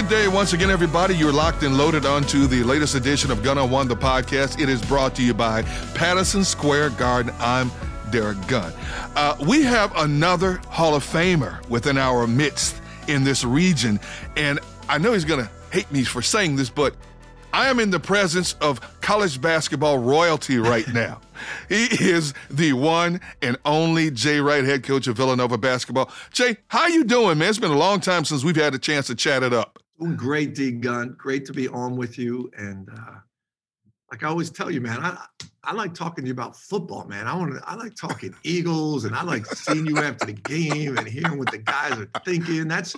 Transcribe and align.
Good 0.00 0.08
day 0.08 0.28
once 0.28 0.54
again, 0.54 0.70
everybody. 0.70 1.14
You're 1.14 1.30
locked 1.30 1.62
and 1.62 1.76
loaded 1.76 2.06
onto 2.06 2.46
the 2.46 2.62
latest 2.62 2.94
edition 2.94 3.30
of 3.30 3.42
Gun 3.42 3.58
on 3.58 3.70
One, 3.70 3.86
the 3.86 3.94
podcast. 3.94 4.58
It 4.58 4.70
is 4.70 4.80
brought 4.80 5.14
to 5.16 5.22
you 5.22 5.34
by 5.34 5.60
Patterson 5.92 6.42
Square 6.42 6.90
Garden. 6.90 7.34
I'm 7.38 7.70
Derek 8.10 8.38
Gunn. 8.46 8.72
Uh, 9.14 9.36
we 9.46 9.62
have 9.62 9.94
another 9.96 10.54
Hall 10.68 10.94
of 10.94 11.04
Famer 11.04 11.68
within 11.68 11.98
our 11.98 12.26
midst 12.26 12.80
in 13.08 13.24
this 13.24 13.44
region, 13.44 14.00
and 14.38 14.58
I 14.88 14.96
know 14.96 15.12
he's 15.12 15.26
going 15.26 15.44
to 15.44 15.50
hate 15.70 15.92
me 15.92 16.02
for 16.04 16.22
saying 16.22 16.56
this, 16.56 16.70
but 16.70 16.94
I 17.52 17.68
am 17.68 17.78
in 17.78 17.90
the 17.90 18.00
presence 18.00 18.54
of 18.54 18.80
college 19.02 19.38
basketball 19.38 19.98
royalty 19.98 20.56
right 20.56 20.88
now. 20.94 21.20
he 21.68 21.88
is 21.90 22.32
the 22.48 22.72
one 22.72 23.20
and 23.42 23.58
only 23.66 24.10
Jay 24.10 24.40
Wright, 24.40 24.64
head 24.64 24.82
coach 24.82 25.08
of 25.08 25.18
Villanova 25.18 25.58
basketball. 25.58 26.10
Jay, 26.32 26.56
how 26.68 26.86
you 26.86 27.04
doing, 27.04 27.36
man? 27.36 27.50
It's 27.50 27.58
been 27.58 27.70
a 27.70 27.76
long 27.76 28.00
time 28.00 28.24
since 28.24 28.42
we've 28.42 28.56
had 28.56 28.74
a 28.74 28.78
chance 28.78 29.06
to 29.08 29.14
chat 29.14 29.42
it 29.42 29.52
up. 29.52 29.78
Great, 30.16 30.54
D 30.54 30.72
Gun. 30.72 31.14
Great 31.18 31.44
to 31.46 31.52
be 31.52 31.68
on 31.68 31.96
with 31.96 32.18
you. 32.18 32.50
And 32.56 32.88
uh, 32.88 33.16
like 34.10 34.22
I 34.22 34.28
always 34.28 34.50
tell 34.50 34.70
you, 34.70 34.80
man, 34.80 34.98
I 35.00 35.16
I 35.62 35.72
like 35.72 35.94
talking 35.94 36.24
to 36.24 36.28
you 36.28 36.32
about 36.32 36.56
football, 36.56 37.04
man. 37.06 37.26
I 37.26 37.34
want 37.36 37.52
to 37.52 37.62
I 37.68 37.74
like 37.74 37.94
talking 37.94 38.34
Eagles 38.42 39.04
and 39.04 39.14
I 39.14 39.22
like 39.22 39.46
seeing 39.46 39.86
you 39.86 39.98
after 39.98 40.26
the 40.26 40.32
game 40.32 40.96
and 40.96 41.06
hearing 41.06 41.38
what 41.38 41.50
the 41.50 41.58
guys 41.58 41.92
are 41.92 42.08
thinking. 42.24 42.66
That's 42.66 42.96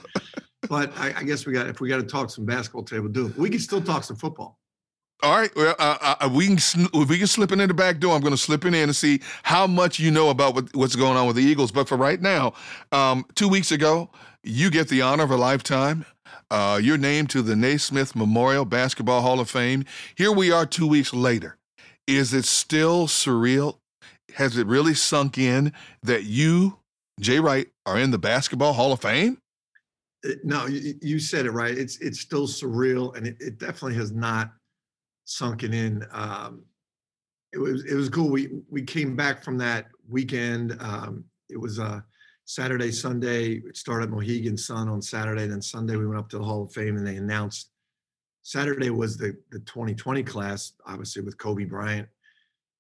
but 0.69 0.97
I, 0.97 1.13
I 1.19 1.23
guess 1.25 1.45
we 1.45 1.53
got 1.53 1.67
if 1.67 1.81
we 1.81 1.89
got 1.89 1.99
to 1.99 2.07
talk 2.07 2.31
some 2.31 2.45
basketball 2.45 2.85
today, 2.85 3.01
we'll 3.01 3.13
do 3.13 3.27
it. 3.27 3.37
We 3.37 3.51
can 3.51 3.59
still 3.59 3.83
talk 3.83 4.05
some 4.05 4.17
football. 4.17 4.59
All 5.25 5.39
right, 5.39 5.55
well, 5.55 5.77
uh, 5.79 6.17
uh, 6.21 6.29
we 6.33 6.49
can 6.49 6.57
if 6.57 7.09
we 7.09 7.17
can 7.19 7.29
slip 7.29 7.53
in 7.53 7.59
the 7.59 7.73
back 7.73 8.01
door. 8.01 8.15
I'm 8.15 8.23
going 8.23 8.33
to 8.33 8.37
slip 8.37 8.65
in 8.65 8.75
and 8.75 8.95
see 8.95 9.21
how 9.45 9.69
much 9.69 10.01
you 10.01 10.11
know 10.11 10.31
about 10.31 10.55
what, 10.55 10.75
what's 10.75 10.97
going 10.97 11.17
on 11.17 11.29
with 11.29 11.37
the 11.37 11.43
Eagles. 11.43 11.71
But 11.71 11.87
for 11.87 11.97
right 11.97 12.21
now, 12.21 12.55
um, 12.91 13.25
two 13.37 13.49
weeks 13.49 13.71
ago, 13.71 14.11
you 14.43 14.69
get 14.69 14.89
the 14.89 15.03
honor 15.03 15.23
of 15.23 15.31
a 15.31 15.37
lifetime. 15.37 16.05
Uh, 16.53 16.77
you're 16.77 16.99
named 16.99 17.31
to 17.31 17.41
the 17.41 17.57
Naismith 17.57 18.15
Memorial 18.15 18.67
Basketball 18.67 19.23
Hall 19.23 19.41
of 19.41 19.49
Fame. 19.49 19.87
Here 20.17 20.31
we 20.31 20.53
are, 20.53 20.67
two 20.67 20.87
weeks 20.87 21.15
later. 21.15 21.57
Is 22.07 22.35
it 22.35 22.45
still 22.45 23.07
surreal? 23.07 23.79
Has 24.35 24.59
it 24.59 24.67
really 24.67 24.93
sunk 24.93 25.39
in 25.39 25.73
that 26.03 26.25
you, 26.25 26.77
Jay 27.19 27.41
Wright, 27.41 27.69
are 27.87 27.99
in 27.99 28.11
the 28.11 28.19
Basketball 28.19 28.75
Hall 28.75 28.93
of 28.93 29.01
Fame? 29.01 29.39
No, 30.45 30.67
you, 30.67 30.93
you 31.01 31.19
said 31.19 31.47
it 31.47 31.53
right. 31.53 31.77
It's 31.77 31.97
it's 32.03 32.21
still 32.21 32.47
surreal, 32.47 33.17
and 33.17 33.27
it, 33.27 33.39
it 33.41 33.59
definitely 33.59 33.95
has 33.95 34.13
not 34.13 34.53
sunken 35.25 35.73
in. 35.73 36.05
Um, 36.13 36.67
it 37.55 37.59
was 37.59 37.83
it 37.87 37.95
was 37.95 38.11
cool. 38.11 38.29
We 38.29 38.51
we 38.69 38.83
came 38.83 39.17
back 39.17 39.43
from 39.43 39.57
that 39.57 39.87
weekend. 40.07 40.77
Um, 40.81 41.25
it 41.49 41.59
was 41.59 41.79
a 41.79 41.85
uh, 41.85 42.01
Saturday, 42.45 42.91
Sunday. 42.91 43.63
It 43.67 43.77
started 43.77 44.11
Mohegan 44.11 44.57
Sun 44.57 44.89
on 44.89 45.01
Saturday. 45.01 45.47
Then 45.47 45.63
Sunday 45.63 45.97
we 45.97 46.07
went 46.07 46.19
up 46.19 46.29
to 46.31 46.39
the 46.39 46.45
Hall 46.45 46.65
of 46.65 46.73
Fame 46.73 46.97
and 46.97 47.07
they 47.07 47.17
announced. 47.17 47.71
Saturday 48.43 48.91
was 48.91 49.17
the 49.17 49.37
the 49.51 49.61
2020 49.61 50.23
class, 50.25 50.73
obviously 50.87 51.23
with 51.23 51.39
Kobe 51.39 51.65
Bryant, 51.65 52.09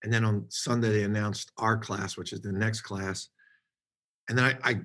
and 0.02 0.12
then 0.12 0.24
on 0.24 0.44
Sunday 0.48 0.90
they 0.90 1.04
announced 1.04 1.52
our 1.58 1.78
class, 1.78 2.16
which 2.16 2.32
is 2.32 2.40
the 2.40 2.52
next 2.52 2.80
class. 2.80 3.28
And 4.28 4.36
then 4.36 4.44
I, 4.44 4.70
I 4.70 4.80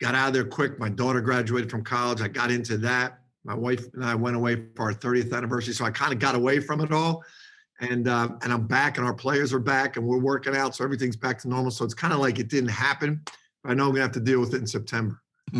got 0.00 0.14
out 0.14 0.28
of 0.28 0.34
there 0.34 0.44
quick. 0.44 0.78
My 0.78 0.88
daughter 0.88 1.20
graduated 1.20 1.70
from 1.70 1.84
college. 1.84 2.20
I 2.20 2.28
got 2.28 2.50
into 2.50 2.78
that. 2.78 3.20
My 3.44 3.54
wife 3.54 3.84
and 3.92 4.04
I 4.04 4.14
went 4.14 4.36
away 4.36 4.64
for 4.74 4.84
our 4.84 4.94
30th 4.94 5.34
anniversary, 5.34 5.74
so 5.74 5.84
I 5.84 5.90
kind 5.90 6.12
of 6.12 6.18
got 6.18 6.34
away 6.34 6.60
from 6.60 6.80
it 6.80 6.92
all. 6.92 7.22
And 7.80 8.08
uh, 8.08 8.28
and 8.42 8.52
I'm 8.52 8.66
back, 8.66 8.96
and 8.96 9.06
our 9.06 9.12
players 9.12 9.52
are 9.52 9.58
back, 9.58 9.98
and 9.98 10.06
we're 10.06 10.18
working 10.18 10.56
out, 10.56 10.74
so 10.74 10.84
everything's 10.84 11.16
back 11.16 11.38
to 11.40 11.48
normal. 11.48 11.70
So 11.70 11.84
it's 11.84 11.92
kind 11.92 12.14
of 12.14 12.20
like 12.20 12.38
it 12.38 12.48
didn't 12.48 12.70
happen. 12.70 13.20
I 13.64 13.74
know 13.74 13.84
I'm 13.84 13.90
gonna 13.90 14.02
have 14.02 14.12
to 14.12 14.20
deal 14.20 14.40
with 14.40 14.54
it 14.54 14.58
in 14.58 14.66
September. 14.66 15.20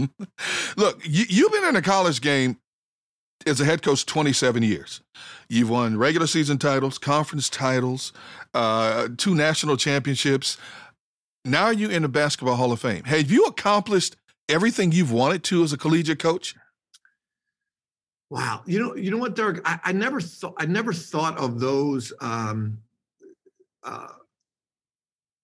Look, 0.76 1.00
you, 1.04 1.24
you've 1.28 1.52
been 1.52 1.64
in 1.64 1.76
a 1.76 1.82
college 1.82 2.20
game 2.20 2.58
as 3.46 3.60
a 3.60 3.64
head 3.64 3.82
coach 3.82 4.06
27 4.06 4.62
years. 4.62 5.00
You've 5.48 5.70
won 5.70 5.96
regular 5.96 6.26
season 6.26 6.58
titles, 6.58 6.98
conference 6.98 7.48
titles, 7.48 8.12
uh, 8.54 9.08
two 9.16 9.34
national 9.34 9.76
championships. 9.76 10.56
Now 11.44 11.70
you're 11.70 11.90
in 11.90 12.02
the 12.02 12.08
Basketball 12.08 12.56
Hall 12.56 12.72
of 12.72 12.80
Fame. 12.80 13.04
Have 13.04 13.30
you 13.30 13.44
accomplished 13.44 14.16
everything 14.48 14.92
you've 14.92 15.12
wanted 15.12 15.44
to 15.44 15.62
as 15.62 15.72
a 15.72 15.78
collegiate 15.78 16.18
coach? 16.18 16.54
Wow, 18.30 18.62
you 18.66 18.80
know, 18.80 18.96
you 18.96 19.10
know 19.10 19.18
what, 19.18 19.36
Derek? 19.36 19.60
I, 19.64 19.78
I 19.84 19.92
never 19.92 20.20
thought 20.20 20.54
I 20.58 20.66
never 20.66 20.92
thought 20.92 21.38
of 21.38 21.60
those 21.60 22.12
um, 22.20 22.78
uh, 23.82 24.08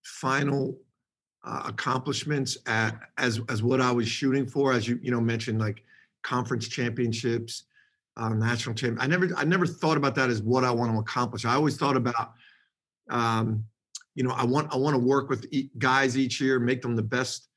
final 0.02 0.78
uh, 1.44 1.62
accomplishments 1.66 2.58
at, 2.66 2.98
as 3.18 3.40
as 3.48 3.62
what 3.62 3.80
I 3.80 3.90
was 3.92 4.08
shooting 4.08 4.46
for. 4.46 4.72
As 4.72 4.86
you 4.86 4.98
you 5.02 5.10
know 5.10 5.20
mentioned, 5.20 5.58
like 5.58 5.82
conference 6.22 6.68
championships, 6.68 7.64
uh, 8.16 8.28
national 8.28 8.74
champion. 8.74 9.00
I 9.00 9.06
never 9.06 9.30
I 9.36 9.44
never 9.44 9.66
thought 9.66 9.96
about 9.96 10.14
that 10.16 10.30
as 10.30 10.42
what 10.42 10.64
I 10.64 10.70
want 10.70 10.92
to 10.92 10.98
accomplish. 10.98 11.44
I 11.44 11.54
always 11.54 11.76
thought 11.76 11.96
about, 11.96 12.32
um, 13.08 13.64
you 14.14 14.22
know, 14.22 14.32
I 14.32 14.44
want 14.44 14.72
I 14.72 14.76
want 14.76 14.94
to 14.94 15.00
work 15.00 15.30
with 15.30 15.46
guys 15.78 16.18
each 16.18 16.40
year, 16.40 16.58
make 16.58 16.82
them 16.82 16.96
the 16.96 17.02
best 17.02 17.48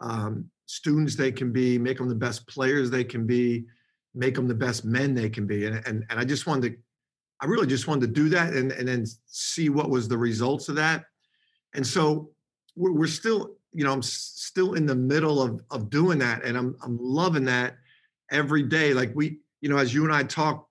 um, 0.00 0.50
students 0.66 1.14
they 1.14 1.32
can 1.32 1.52
be, 1.52 1.78
make 1.78 1.98
them 1.98 2.08
the 2.08 2.14
best 2.14 2.46
players 2.48 2.90
they 2.90 3.04
can 3.04 3.26
be, 3.26 3.66
make 4.14 4.34
them 4.34 4.48
the 4.48 4.54
best 4.54 4.84
men 4.84 5.14
they 5.14 5.30
can 5.30 5.46
be. 5.46 5.66
And 5.66 5.86
and, 5.86 6.04
and 6.10 6.18
I 6.18 6.24
just 6.24 6.46
wanted 6.46 6.72
to 6.72 6.78
I 7.40 7.46
really 7.46 7.68
just 7.68 7.86
wanted 7.86 8.00
to 8.00 8.12
do 8.12 8.28
that 8.30 8.52
and, 8.54 8.72
and 8.72 8.88
then 8.88 9.06
see 9.26 9.68
what 9.68 9.90
was 9.90 10.08
the 10.08 10.18
results 10.18 10.68
of 10.68 10.74
that. 10.74 11.04
And 11.74 11.86
so 11.86 12.30
we're, 12.78 12.92
we're 12.92 13.06
still, 13.06 13.56
you 13.72 13.84
know, 13.84 13.92
I'm 13.92 14.02
still 14.02 14.74
in 14.74 14.86
the 14.86 14.94
middle 14.94 15.42
of, 15.42 15.60
of 15.70 15.90
doing 15.90 16.18
that. 16.18 16.44
And 16.44 16.56
I'm, 16.56 16.76
I'm 16.82 16.96
loving 17.00 17.44
that 17.46 17.76
every 18.30 18.62
day. 18.62 18.94
Like 18.94 19.12
we, 19.14 19.38
you 19.60 19.68
know, 19.68 19.76
as 19.76 19.92
you 19.92 20.04
and 20.04 20.12
I 20.12 20.22
talk 20.22 20.68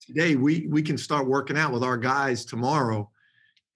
today, 0.00 0.36
we, 0.36 0.66
we 0.68 0.82
can 0.82 0.96
start 0.98 1.26
working 1.26 1.58
out 1.58 1.72
with 1.72 1.84
our 1.84 1.96
guys 1.96 2.44
tomorrow 2.44 3.08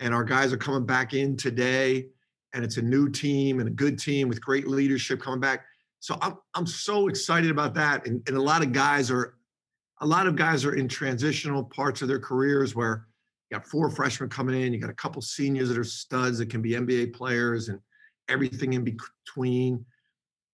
and 0.00 0.14
our 0.14 0.24
guys 0.24 0.52
are 0.52 0.56
coming 0.56 0.86
back 0.86 1.14
in 1.14 1.36
today 1.36 2.06
and 2.54 2.64
it's 2.64 2.78
a 2.78 2.82
new 2.82 3.08
team 3.10 3.60
and 3.60 3.68
a 3.68 3.72
good 3.72 3.98
team 3.98 4.28
with 4.28 4.40
great 4.40 4.66
leadership 4.66 5.20
coming 5.20 5.40
back. 5.40 5.64
So 6.00 6.18
I'm, 6.20 6.36
I'm 6.54 6.66
so 6.66 7.08
excited 7.08 7.50
about 7.50 7.74
that. 7.74 8.06
And, 8.06 8.22
and 8.26 8.36
a 8.36 8.42
lot 8.42 8.62
of 8.62 8.72
guys 8.72 9.10
are 9.10 9.34
a 10.00 10.06
lot 10.06 10.26
of 10.26 10.34
guys 10.34 10.64
are 10.64 10.74
in 10.74 10.88
transitional 10.88 11.64
parts 11.64 12.02
of 12.02 12.08
their 12.08 12.18
careers 12.18 12.74
where 12.74 13.06
you 13.54 13.60
got 13.60 13.68
four 13.68 13.88
freshmen 13.90 14.28
coming 14.28 14.60
in, 14.60 14.72
you 14.72 14.80
got 14.80 14.90
a 14.90 14.94
couple 14.94 15.22
seniors 15.22 15.68
that 15.68 15.78
are 15.78 15.84
studs 15.84 16.38
that 16.38 16.50
can 16.50 16.60
be 16.60 16.72
NBA 16.72 17.14
players 17.14 17.68
and 17.68 17.78
everything 18.28 18.72
in 18.72 18.84
between. 18.84 19.84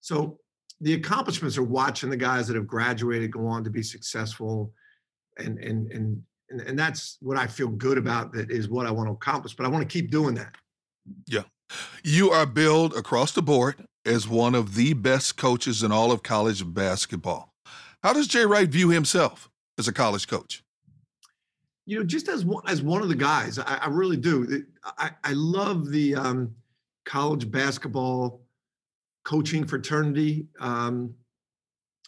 So 0.00 0.38
the 0.80 0.94
accomplishments 0.94 1.56
are 1.56 1.62
watching 1.62 2.10
the 2.10 2.16
guys 2.16 2.46
that 2.48 2.56
have 2.56 2.66
graduated 2.66 3.32
go 3.32 3.46
on 3.46 3.64
to 3.64 3.70
be 3.70 3.82
successful 3.82 4.72
and 5.38 5.58
and 5.58 5.90
and 5.92 6.22
and, 6.50 6.60
and 6.62 6.78
that's 6.78 7.16
what 7.20 7.38
I 7.38 7.46
feel 7.46 7.68
good 7.68 7.96
about 7.96 8.32
that 8.32 8.50
is 8.50 8.68
what 8.68 8.86
I 8.86 8.90
want 8.90 9.08
to 9.08 9.12
accomplish. 9.12 9.54
But 9.54 9.66
I 9.66 9.68
want 9.68 9.88
to 9.88 9.92
keep 9.92 10.10
doing 10.10 10.34
that. 10.34 10.56
Yeah. 11.26 11.44
You 12.02 12.30
are 12.30 12.46
billed 12.46 12.94
across 12.94 13.30
the 13.30 13.42
board 13.42 13.86
as 14.04 14.26
one 14.26 14.56
of 14.56 14.74
the 14.74 14.94
best 14.94 15.36
coaches 15.36 15.84
in 15.84 15.92
all 15.92 16.10
of 16.10 16.24
college 16.24 16.74
basketball. 16.74 17.54
How 18.02 18.12
does 18.12 18.26
Jay 18.26 18.44
Wright 18.44 18.68
view 18.68 18.88
himself 18.88 19.48
as 19.78 19.86
a 19.86 19.92
college 19.92 20.26
coach? 20.26 20.64
You 21.90 21.98
know, 21.98 22.04
just 22.04 22.28
as 22.28 22.44
one, 22.44 22.62
as 22.68 22.82
one 22.82 23.02
of 23.02 23.08
the 23.08 23.16
guys, 23.16 23.58
I, 23.58 23.80
I 23.82 23.88
really 23.88 24.16
do. 24.16 24.64
I, 24.96 25.10
I 25.24 25.32
love 25.32 25.90
the 25.90 26.14
um, 26.14 26.54
college 27.04 27.50
basketball 27.50 28.42
coaching 29.24 29.66
fraternity, 29.66 30.46
um, 30.60 31.12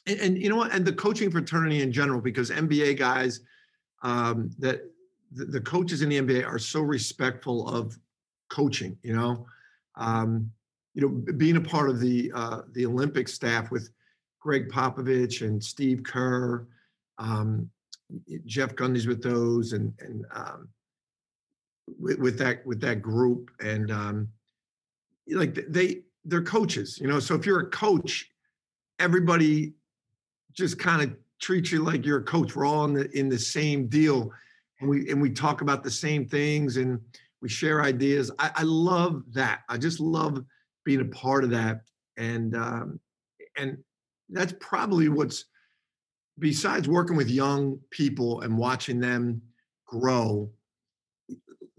and, 0.07 0.21
and, 0.21 0.39
you 0.39 0.49
know 0.49 0.55
what, 0.55 0.73
and 0.73 0.85
the 0.85 0.93
coaching 0.93 1.33
fraternity 1.33 1.83
in 1.83 1.91
general, 1.91 2.21
because 2.21 2.49
NBA 2.53 2.97
guys, 2.97 3.41
um, 4.05 4.51
that 4.61 4.83
the, 5.33 5.47
the, 5.47 5.61
coaches 5.61 6.01
in 6.01 6.11
the 6.11 6.21
NBA 6.21 6.47
are 6.47 6.61
so 6.61 6.81
respectful 6.81 7.69
of 7.69 7.99
coaching. 8.51 8.97
You 9.03 9.17
know, 9.17 9.47
um, 9.97 10.49
you 10.95 11.03
know, 11.03 11.33
being 11.33 11.57
a 11.57 11.61
part 11.61 11.91
of 11.91 11.99
the 11.99 12.31
uh, 12.33 12.61
the 12.71 12.87
Olympic 12.87 13.27
staff 13.27 13.73
with 13.73 13.91
Gregg 14.39 14.69
Popovich 14.69 15.45
and 15.45 15.61
Steve 15.61 16.05
Kerr. 16.05 16.69
Um, 17.19 17.69
Jeff 18.47 18.75
Gundy's 18.75 19.07
with 19.07 19.23
those, 19.23 19.73
and 19.73 19.93
and 20.01 20.25
um, 20.35 20.69
with, 21.99 22.19
with, 22.19 22.39
that 22.39 22.65
with 22.67 22.81
that 22.81 23.03
group, 23.03 23.51
and 23.61 23.91
um, 23.91 24.29
like 25.29 25.59
they 25.69 26.03
they're 26.25 26.43
coaches, 26.43 26.99
you 27.01 27.07
know. 27.07 27.21
So 27.21 27.35
if 27.35 27.47
you're 27.47 27.61
a 27.61 27.71
coach, 27.71 28.31
everybody 28.99 29.75
just 30.53 30.79
kind 30.79 31.03
of 31.03 31.17
treats 31.41 31.73
you 31.73 31.83
like 31.83 32.07
you're 32.07 32.19
a 32.19 32.25
coach. 32.25 32.55
We're 32.55 32.67
all 32.67 32.85
in 32.85 32.95
the 32.95 33.19
in 33.19 33.29
the 33.29 33.39
same 33.39 33.89
deal, 33.89 34.31
and 34.81 34.89
we 34.89 35.11
and 35.11 35.21
we 35.21 35.31
talk 35.31 35.61
about 35.61 35.83
the 35.83 35.91
same 35.91 36.27
things, 36.27 36.77
and 36.77 37.01
we 37.41 37.49
share 37.49 37.83
ideas. 37.83 38.31
I, 38.39 38.51
I 38.57 38.63
love 38.63 39.23
that. 39.33 39.63
I 39.69 39.77
just 39.77 40.01
love 40.01 40.45
being 40.85 41.01
a 41.01 41.07
part 41.07 41.45
of 41.45 41.51
that, 41.51 41.83
and 42.17 42.57
um, 42.57 43.01
and 43.57 43.79
that's 44.31 44.55
probably 44.61 45.09
what's 45.09 45.47
besides 46.39 46.89
working 46.89 47.17
with 47.17 47.31
young 47.31 47.79
people 47.91 48.41
and 48.41 48.57
watching 48.57 49.01
them 49.01 49.43
grow 49.87 50.51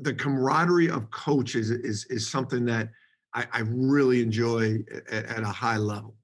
the 0.03 0.13
camaraderie 0.13 0.89
of 0.89 1.09
coaches 1.11 1.71
is 1.71 2.05
is 2.09 2.29
something 2.29 2.65
that 2.65 2.89
I, 3.33 3.47
I 3.51 3.59
really 3.65 4.21
enjoy 4.21 4.79
at, 5.11 5.25
at, 5.25 5.43
a 5.43 5.47
high 5.47 5.77
level. 5.77 6.15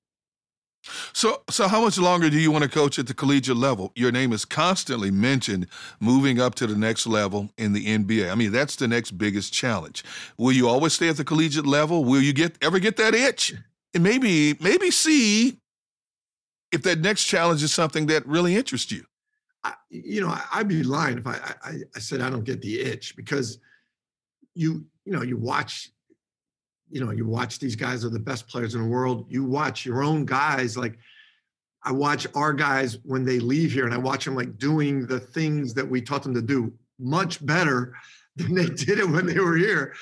So, 1.11 1.41
so 1.49 1.67
how 1.67 1.81
much 1.81 1.97
longer 1.97 2.29
do 2.29 2.39
you 2.39 2.51
want 2.51 2.63
to 2.63 2.69
coach 2.69 2.99
at 2.99 3.07
the 3.07 3.13
collegiate 3.13 3.57
level? 3.57 3.91
Your 3.95 4.11
name 4.11 4.31
is 4.31 4.45
constantly 4.45 5.11
mentioned 5.11 5.67
moving 5.99 6.39
up 6.39 6.55
to 6.55 6.67
the 6.67 6.75
next 6.75 7.07
level 7.07 7.49
in 7.57 7.73
the 7.73 7.85
NBA. 7.85 8.31
I 8.31 8.35
mean, 8.35 8.51
that's 8.51 8.75
the 8.75 8.87
next 8.87 9.17
biggest 9.17 9.51
challenge. 9.51 10.03
Will 10.37 10.51
you 10.51 10.69
always 10.69 10.93
stay 10.93 11.09
at 11.09 11.17
the 11.17 11.25
collegiate 11.25 11.65
level? 11.65 12.05
Will 12.05 12.21
you 12.21 12.33
get 12.33 12.57
ever 12.61 12.79
get 12.79 12.95
that 12.97 13.15
itch? 13.15 13.53
And 13.93 14.03
maybe, 14.03 14.55
maybe 14.61 14.91
see 14.91 15.57
if 16.71 16.83
that 16.83 16.99
next 16.99 17.25
challenge 17.25 17.63
is 17.63 17.73
something 17.73 18.05
that 18.07 18.25
really 18.27 18.55
interests 18.55 18.91
you? 18.91 19.05
I, 19.63 19.73
you 19.89 20.21
know, 20.21 20.35
I, 20.51 20.59
would 20.59 20.69
be 20.69 20.83
lying 20.83 21.17
if 21.17 21.27
I, 21.27 21.55
I, 21.63 21.75
I 21.95 21.99
said 21.99 22.21
I 22.21 22.29
don't 22.29 22.43
get 22.43 22.61
the 22.61 22.79
itch 22.79 23.15
because 23.15 23.59
you 24.55 24.85
you 25.05 25.13
know 25.13 25.21
you 25.21 25.37
watch 25.37 25.89
you 26.89 27.03
know 27.03 27.11
you 27.11 27.27
watch 27.27 27.59
these 27.59 27.75
guys 27.75 28.05
are 28.05 28.09
the 28.09 28.19
best 28.19 28.47
players 28.47 28.75
in 28.75 28.81
the 28.81 28.87
world. 28.87 29.25
You 29.29 29.43
watch 29.43 29.85
your 29.85 30.03
own 30.03 30.25
guys 30.25 30.77
like 30.77 30.97
I 31.83 31.91
watch 31.91 32.27
our 32.35 32.53
guys 32.53 32.97
when 33.03 33.23
they 33.23 33.39
leave 33.39 33.71
here 33.71 33.85
and 33.85 33.93
I 33.93 33.97
watch 33.97 34.25
them 34.25 34.35
like 34.35 34.57
doing 34.57 35.05
the 35.05 35.19
things 35.19 35.73
that 35.73 35.89
we 35.89 36.01
taught 36.01 36.23
them 36.23 36.33
to 36.33 36.41
do 36.41 36.73
much 36.97 37.45
better 37.45 37.93
than 38.35 38.53
they 38.53 38.65
did 38.85 38.99
it 38.99 39.09
when 39.09 39.25
they 39.25 39.39
were 39.39 39.57
here 39.57 39.93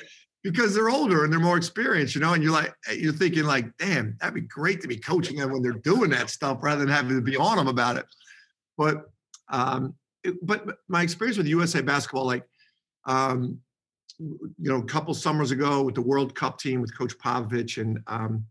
because 0.51 0.73
they're 0.73 0.89
older 0.89 1.25
and 1.25 1.33
they're 1.33 1.41
more 1.41 1.57
experienced, 1.57 2.15
you 2.15 2.21
know, 2.21 2.33
and 2.33 2.41
you're 2.41 2.53
like, 2.53 2.73
you're 2.95 3.11
thinking 3.11 3.43
like, 3.43 3.65
damn, 3.77 4.15
that'd 4.21 4.33
be 4.33 4.39
great 4.39 4.79
to 4.79 4.87
be 4.87 4.95
coaching 4.95 5.37
them 5.37 5.51
when 5.51 5.61
they're 5.61 5.73
doing 5.73 6.09
that 6.09 6.29
stuff 6.29 6.59
rather 6.61 6.79
than 6.79 6.87
having 6.87 7.17
to 7.17 7.21
be 7.21 7.35
on 7.35 7.57
them 7.57 7.67
about 7.67 7.97
it. 7.97 8.05
But, 8.77 9.09
um, 9.49 9.93
it, 10.23 10.35
but 10.41 10.77
my 10.87 11.03
experience 11.03 11.37
with 11.37 11.47
USA 11.47 11.81
basketball, 11.81 12.25
like, 12.25 12.45
um, 13.05 13.59
you 14.19 14.47
know, 14.57 14.77
a 14.77 14.85
couple 14.85 15.13
summers 15.13 15.51
ago 15.51 15.83
with 15.83 15.95
the 15.95 16.01
World 16.01 16.33
Cup 16.33 16.57
team 16.59 16.79
with 16.79 16.97
Coach 16.97 17.17
Popovich 17.17 17.81
and, 17.81 17.99
um, 18.07 18.45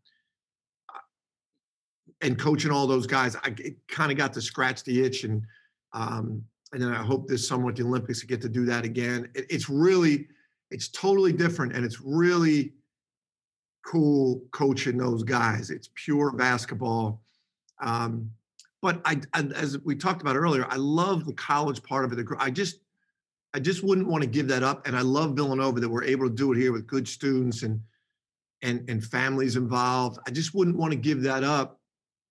and 2.21 2.39
coaching 2.39 2.71
all 2.71 2.87
those 2.87 3.07
guys, 3.07 3.37
I 3.37 3.55
kind 3.89 4.13
of 4.13 4.19
got 4.19 4.35
to 4.35 4.43
scratch 4.43 4.85
the 4.85 5.03
itch 5.03 5.25
and, 5.25 5.43
um, 5.95 6.43
and 6.75 6.83
then 6.83 6.93
I 6.93 7.03
hope 7.03 7.27
this 7.27 7.49
summer 7.49 7.65
with 7.65 7.77
the 7.77 7.85
Olympics 7.85 8.21
to 8.21 8.27
get 8.27 8.43
to 8.43 8.51
do 8.51 8.67
that 8.67 8.85
again. 8.85 9.31
It, 9.35 9.47
it's 9.49 9.71
really, 9.71 10.29
it's 10.71 10.89
totally 10.89 11.33
different 11.33 11.75
and 11.75 11.85
it's 11.85 12.01
really 12.01 12.73
cool 13.85 14.43
coaching 14.51 14.99
those 14.99 15.23
guys. 15.23 15.71
It's 15.71 15.91
pure 15.95 16.33
basketball. 16.33 17.23
Um, 17.81 18.31
but 18.83 19.01
I, 19.05 19.21
I, 19.33 19.43
as 19.55 19.79
we 19.85 19.95
talked 19.97 20.23
about 20.23 20.37
earlier, 20.37 20.67
I 20.69 20.77
love 20.77 21.25
the 21.25 21.33
college 21.33 21.83
part 21.83 22.05
of 22.05 22.19
it. 22.19 22.27
I 22.39 22.51
just, 22.51 22.81
I 23.55 23.61
just 23.61 23.83
wouldn't 23.83 24.07
want 24.07 24.23
to 24.23 24.29
give 24.29 24.49
that 24.49 24.63
up. 24.63 24.87
And 24.87 24.97
I 24.97 25.03
love 25.03 25.35
Villanova 25.35 25.81
that 25.81 25.89
we're 25.89 26.05
able 26.05 26.29
to 26.29 26.35
do 26.35 26.53
it 26.53 26.59
here 26.59 26.73
with 26.73 26.87
good 26.87 27.09
students 27.09 27.63
and 27.63 27.81
and 28.63 28.89
and 28.89 29.05
families 29.05 29.57
involved. 29.57 30.19
I 30.27 30.31
just 30.31 30.55
wouldn't 30.55 30.77
want 30.77 30.93
to 30.93 30.99
give 30.99 31.23
that 31.23 31.45
up 31.45 31.81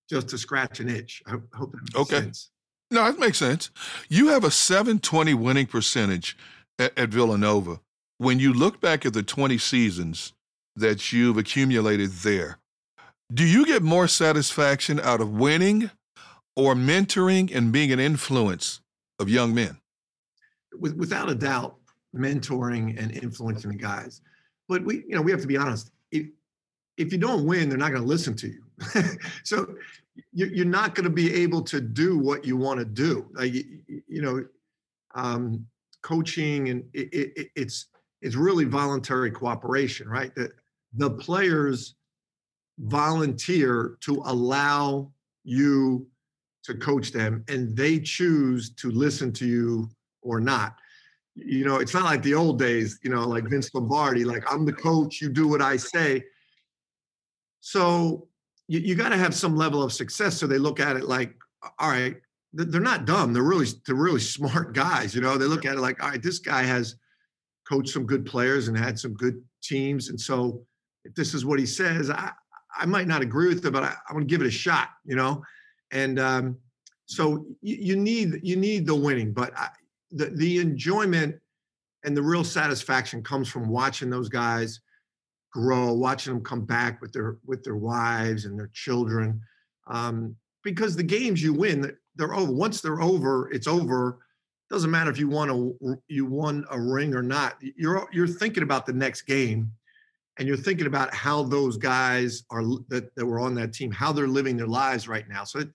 just 0.10 0.30
to 0.30 0.38
scratch 0.38 0.80
an 0.80 0.89
itch. 0.89 1.24
I 1.27 1.32
hope 1.54 1.72
that 1.72 1.82
makes 1.82 1.96
okay. 1.96 2.20
sense. 2.20 2.50
No, 2.92 3.04
that 3.04 3.20
makes 3.20 3.38
sense. 3.39 3.72
You 4.10 4.27
have 4.27 4.44
a 4.44 4.51
720 4.51 5.34
winning 5.34 5.65
percentage 5.65 6.38
at, 6.77 6.98
at 6.98 7.10
Villanova 7.10 7.80
when 8.18 8.40
you 8.40 8.54
look 8.54 8.80
back 8.80 9.06
at 9.06 9.14
the 9.14 9.24
20 9.24 9.58
seasons 9.58 10.34
that 10.76 11.12
you've 11.12 11.38
accumulated 11.38 12.12
there, 12.12 12.60
do 13.34 13.44
you 13.44 13.66
get 13.66 13.82
more 13.82 14.08
satisfaction 14.08 15.00
out 15.00 15.22
of 15.22 15.32
winning 15.32 15.90
or 16.56 16.76
mentoring 16.76 17.54
and 17.54 17.72
being 17.72 17.92
an 17.92 18.00
influence 18.00 18.82
of 19.20 19.30
young 19.30 19.54
men? 19.54 19.78
Without 20.80 21.30
a 21.30 21.36
doubt, 21.36 21.78
mentoring 22.16 23.02
and 23.02 23.12
influencing 23.12 23.72
the 23.72 23.78
guys. 23.78 24.22
But 24.68 24.84
we, 24.84 25.04
you 25.08 25.16
know, 25.16 25.22
we 25.22 25.32
have 25.32 25.42
to 25.42 25.48
be 25.48 25.58
honest. 25.58 25.92
If, 26.12 26.28
if 26.98 27.12
you 27.12 27.18
don't 27.18 27.46
win, 27.46 27.70
they're 27.70 27.78
not 27.78 27.92
going 27.92 28.02
to 28.02 28.08
listen 28.08 28.36
to 28.38 28.48
you. 28.48 28.64
so 29.44 29.76
you're 30.32 30.66
not 30.66 30.96
going 30.96 31.04
to 31.04 31.10
be 31.10 31.34
able 31.34 31.62
to 31.64 31.82
do 31.82 32.18
what 32.18 32.46
you 32.46 32.58
want 32.58 32.80
to 32.80 32.86
do. 32.86 33.28
Like, 33.34 33.54
you 33.54 34.22
know, 34.22 34.46
um, 35.14 35.66
coaching 36.02 36.70
and 36.70 36.84
it, 36.94 37.14
it, 37.14 37.52
it's 37.56 37.88
it's 38.25 38.36
really 38.36 38.65
voluntary 38.65 39.29
cooperation, 39.29 40.10
right? 40.10 40.34
That 40.34 40.51
the 40.96 41.12
players 41.12 41.94
volunteer 42.79 43.98
to 44.01 44.24
allow 44.25 45.12
you 45.44 46.08
to 46.63 46.74
coach 46.74 47.12
them 47.12 47.46
and 47.48 47.77
they 47.77 48.00
choose 48.00 48.72
to 48.72 48.89
listen 48.89 49.32
to 49.34 49.46
you 49.46 49.88
or 50.24 50.39
not. 50.39 50.75
You 51.36 51.65
know, 51.65 51.75
it's 51.77 51.94
not 51.94 52.05
like 52.05 52.24
the 52.24 52.34
old 52.34 52.58
days, 52.58 52.98
you 53.03 53.12
know, 53.12 53.27
like 53.27 53.48
Vince 53.48 53.70
Lombardi, 53.75 54.25
like 54.25 54.51
I'm 54.51 54.65
the 54.65 54.74
coach, 54.74 55.22
you 55.22 55.29
do 55.29 55.48
what 55.48 55.62
I 55.62 55.77
say. 55.77 56.24
So 57.60 58.27
you, 58.67 58.79
you 58.79 58.96
got 58.96 59.10
to 59.10 59.17
have 59.17 59.36
some 59.36 59.55
level 59.55 59.84
of 59.84 59.94
success. 59.94 60.36
So 60.36 60.48
they 60.48 60.58
look 60.58 60.79
at 60.79 60.98
it 60.98 61.03
like, 61.03 61.36
all 61.77 61.89
right, 61.89 62.15
they're 62.53 62.82
not 62.82 63.05
dumb. 63.05 63.34
They're 63.34 63.44
really, 63.44 63.67
they're 63.86 63.94
really 63.96 64.20
smart 64.38 64.74
guys. 64.74 65.13
You 65.13 65.22
know, 65.22 65.38
they 65.38 65.46
look 65.46 65.65
at 65.65 65.75
it 65.75 65.79
like, 65.79 66.01
all 66.01 66.10
right, 66.10 66.24
this 66.24 66.39
guy 66.39 66.63
has 66.63 66.96
coached 67.68 67.90
some 67.90 68.06
good 68.06 68.26
players 68.26 68.68
and 68.68 68.78
had 68.78 69.00
some 69.00 69.14
good 69.14 69.42
teams. 69.64 70.10
And 70.10 70.20
so 70.20 70.64
if 71.04 71.14
this 71.16 71.34
is 71.34 71.46
what 71.46 71.60
he 71.60 71.66
says, 71.66 72.10
I, 72.10 72.32
I 72.78 72.86
might 72.86 73.08
not 73.08 73.22
agree 73.22 73.48
with 73.48 73.66
it, 73.66 73.72
but 73.72 73.84
I, 73.84 73.90
am 74.10 74.14
going 74.16 74.28
to 74.28 74.30
give 74.30 74.42
it 74.42 74.48
a 74.48 74.52
shot, 74.52 74.90
you 75.06 75.16
know? 75.16 75.44
And 75.92 76.20
um, 76.20 76.58
so 77.06 77.46
you, 77.62 77.76
you, 77.76 77.96
need, 77.96 78.40
you 78.44 78.56
need 78.56 78.86
the 78.86 78.96
winning, 78.96 79.34
but 79.34 79.58
I, 79.58 79.70
the 80.12 80.26
the 80.28 80.60
enjoyment 80.60 81.36
and 82.04 82.16
the 82.16 82.22
real 82.22 82.44
satisfaction 82.44 83.24
comes 83.24 83.50
from 83.50 83.68
watching 83.68 84.10
those 84.10 84.30
guys 84.30 84.80
grow, 85.52 85.94
watching 85.94 86.34
them 86.34 86.44
come 86.44 86.66
back 86.66 87.02
with 87.02 87.12
their 87.12 87.38
with 87.46 87.64
their 87.64 87.76
wives 87.76 88.46
and 88.46 88.58
their 88.58 88.70
children. 88.74 89.42
Um, 89.88 90.36
because 90.64 90.96
the 90.96 91.04
games 91.04 91.44
you 91.44 91.54
win, 91.54 91.96
they're 92.16 92.34
over. 92.34 92.52
Once 92.52 92.82
they're 92.82 93.02
over, 93.02 93.52
it's 93.52 93.68
over. 93.68 94.20
Doesn't 94.70 94.90
matter 94.90 95.12
if 95.12 95.20
you 95.20 95.28
won 95.30 95.50
a 95.50 95.96
you 96.08 96.26
won 96.26 96.66
a 96.72 96.80
ring 96.80 97.14
or 97.14 97.22
not. 97.22 97.58
You're 97.62 98.08
you're 98.12 98.28
thinking 98.28 98.64
about 98.64 98.86
the 98.86 98.94
next 98.94 99.24
game, 99.24 99.72
and 100.38 100.48
you're 100.48 100.58
thinking 100.58 100.88
about 100.88 101.14
how 101.14 101.44
those 101.44 101.78
guys 101.78 102.44
are 102.50 102.64
that, 102.90 103.14
that 103.16 103.26
were 103.26 103.40
on 103.40 103.54
that 103.56 103.74
team, 103.74 103.92
how 103.92 104.12
they're 104.12 104.28
living 104.28 104.58
their 104.58 104.68
lives 104.68 105.08
right 105.08 105.28
now. 105.30 105.44
So 105.44 105.60
it, 105.60 105.70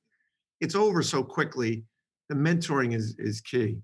it's 0.61 0.75
over 0.75 1.03
so 1.03 1.23
quickly. 1.23 1.85
The 2.29 2.35
mentoring 2.35 2.95
is 2.95 3.15
is 3.19 3.41
key. 3.41 3.79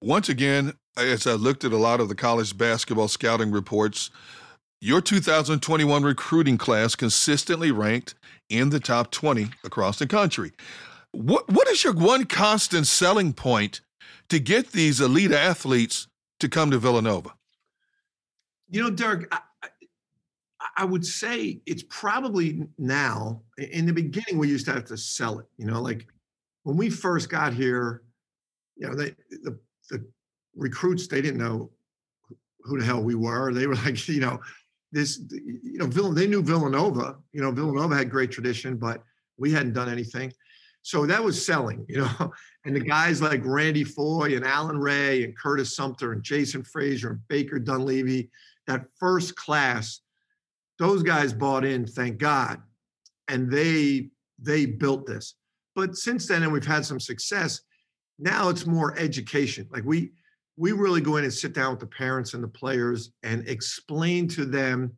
Once 0.00 0.28
again, 0.28 0.74
as 0.96 1.26
I 1.26 1.32
looked 1.32 1.64
at 1.64 1.72
a 1.72 1.76
lot 1.76 1.98
of 1.98 2.08
the 2.08 2.14
college 2.14 2.56
basketball 2.56 3.08
scouting 3.08 3.50
reports, 3.50 4.10
your 4.80 5.00
2021 5.00 6.02
recruiting 6.02 6.58
class 6.58 6.94
consistently 6.94 7.70
ranked 7.70 8.14
in 8.50 8.70
the 8.70 8.80
top 8.80 9.10
20 9.10 9.48
across 9.64 9.98
the 9.98 10.06
country. 10.06 10.52
What 11.14 11.48
what 11.48 11.68
is 11.68 11.84
your 11.84 11.92
one 11.92 12.24
constant 12.24 12.86
selling 12.86 13.32
point 13.32 13.80
to 14.28 14.40
get 14.40 14.72
these 14.72 15.00
elite 15.00 15.32
athletes 15.32 16.08
to 16.40 16.48
come 16.48 16.70
to 16.72 16.78
Villanova? 16.78 17.34
You 18.68 18.82
know, 18.82 18.90
Derek, 18.90 19.32
I, 19.32 19.40
I 20.76 20.84
would 20.84 21.06
say 21.06 21.60
it's 21.66 21.84
probably 21.88 22.66
now. 22.78 23.42
In 23.58 23.86
the 23.86 23.92
beginning, 23.92 24.38
we 24.38 24.48
used 24.48 24.66
to 24.66 24.72
have 24.72 24.86
to 24.86 24.96
sell 24.96 25.38
it. 25.38 25.46
You 25.56 25.66
know, 25.66 25.80
like 25.80 26.08
when 26.64 26.76
we 26.76 26.90
first 26.90 27.28
got 27.28 27.54
here, 27.54 28.02
you 28.76 28.88
know, 28.88 28.94
they, 28.96 29.14
the 29.30 29.58
the 29.90 30.04
recruits 30.56 31.06
they 31.06 31.22
didn't 31.22 31.38
know 31.38 31.70
who 32.64 32.78
the 32.78 32.84
hell 32.84 33.02
we 33.02 33.14
were. 33.14 33.52
They 33.52 33.66
were 33.68 33.74
like, 33.86 34.08
you 34.08 34.20
know, 34.20 34.40
this, 34.90 35.20
you 35.30 35.78
know, 35.78 35.86
Vill- 35.86 36.12
they 36.12 36.26
knew 36.26 36.42
Villanova. 36.42 37.16
You 37.32 37.42
know, 37.42 37.52
Villanova 37.52 37.94
had 37.94 38.10
great 38.10 38.32
tradition, 38.32 38.76
but 38.76 39.02
we 39.36 39.52
hadn't 39.52 39.74
done 39.74 39.88
anything. 39.88 40.32
So 40.84 41.06
that 41.06 41.24
was 41.24 41.44
selling, 41.44 41.84
you 41.88 41.98
know. 41.98 42.32
And 42.66 42.74
the 42.74 42.80
guys 42.80 43.20
like 43.20 43.42
Randy 43.44 43.84
Foye 43.84 44.36
and 44.36 44.42
Allan 44.42 44.78
Ray 44.78 45.22
and 45.22 45.36
Curtis 45.36 45.76
Sumpter 45.76 46.12
and 46.12 46.22
Jason 46.22 46.62
Fraser 46.62 47.10
and 47.10 47.28
Baker 47.28 47.58
Dunleavy, 47.58 48.30
that 48.66 48.86
first 48.98 49.36
class, 49.36 50.00
those 50.78 51.02
guys 51.02 51.34
bought 51.34 51.66
in, 51.66 51.86
thank 51.86 52.16
God. 52.16 52.62
And 53.28 53.50
they 53.50 54.08
they 54.38 54.64
built 54.64 55.04
this. 55.04 55.34
But 55.74 55.94
since 55.94 56.26
then, 56.26 56.42
and 56.42 56.50
we've 56.50 56.64
had 56.64 56.86
some 56.86 57.00
success, 57.00 57.60
now 58.18 58.48
it's 58.48 58.64
more 58.64 58.98
education. 58.98 59.68
Like 59.70 59.84
we 59.84 60.12
we 60.56 60.72
really 60.72 61.02
go 61.02 61.16
in 61.18 61.24
and 61.24 61.34
sit 61.34 61.52
down 61.52 61.72
with 61.72 61.80
the 61.80 61.86
parents 61.86 62.32
and 62.32 62.42
the 62.42 62.48
players 62.48 63.12
and 63.22 63.46
explain 63.46 64.26
to 64.28 64.46
them 64.46 64.90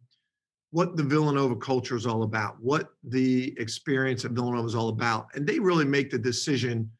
what 0.70 0.96
the 0.96 1.02
Villanova 1.02 1.56
culture 1.56 1.96
is 1.96 2.06
all 2.06 2.22
about, 2.22 2.60
what 2.60 2.90
the 3.04 3.54
experience 3.58 4.24
of 4.24 4.32
Villanova 4.32 4.66
is 4.66 4.74
all 4.74 4.88
about. 4.88 5.28
And 5.34 5.46
they 5.46 5.58
really 5.58 5.84
make 5.84 6.10
the 6.10 6.18
decision 6.18 6.90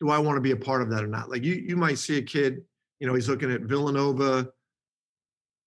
do 0.00 0.10
I 0.10 0.18
want 0.18 0.36
to 0.36 0.42
be 0.42 0.50
a 0.50 0.56
part 0.56 0.82
of 0.82 0.90
that 0.90 1.02
or 1.02 1.06
not? 1.06 1.30
Like 1.30 1.42
you, 1.42 1.54
you 1.54 1.76
might 1.76 1.98
see 1.98 2.18
a 2.18 2.22
kid, 2.22 2.62
you 3.00 3.06
know, 3.06 3.14
he's 3.14 3.28
looking 3.28 3.50
at 3.50 3.62
Villanova, 3.62 4.48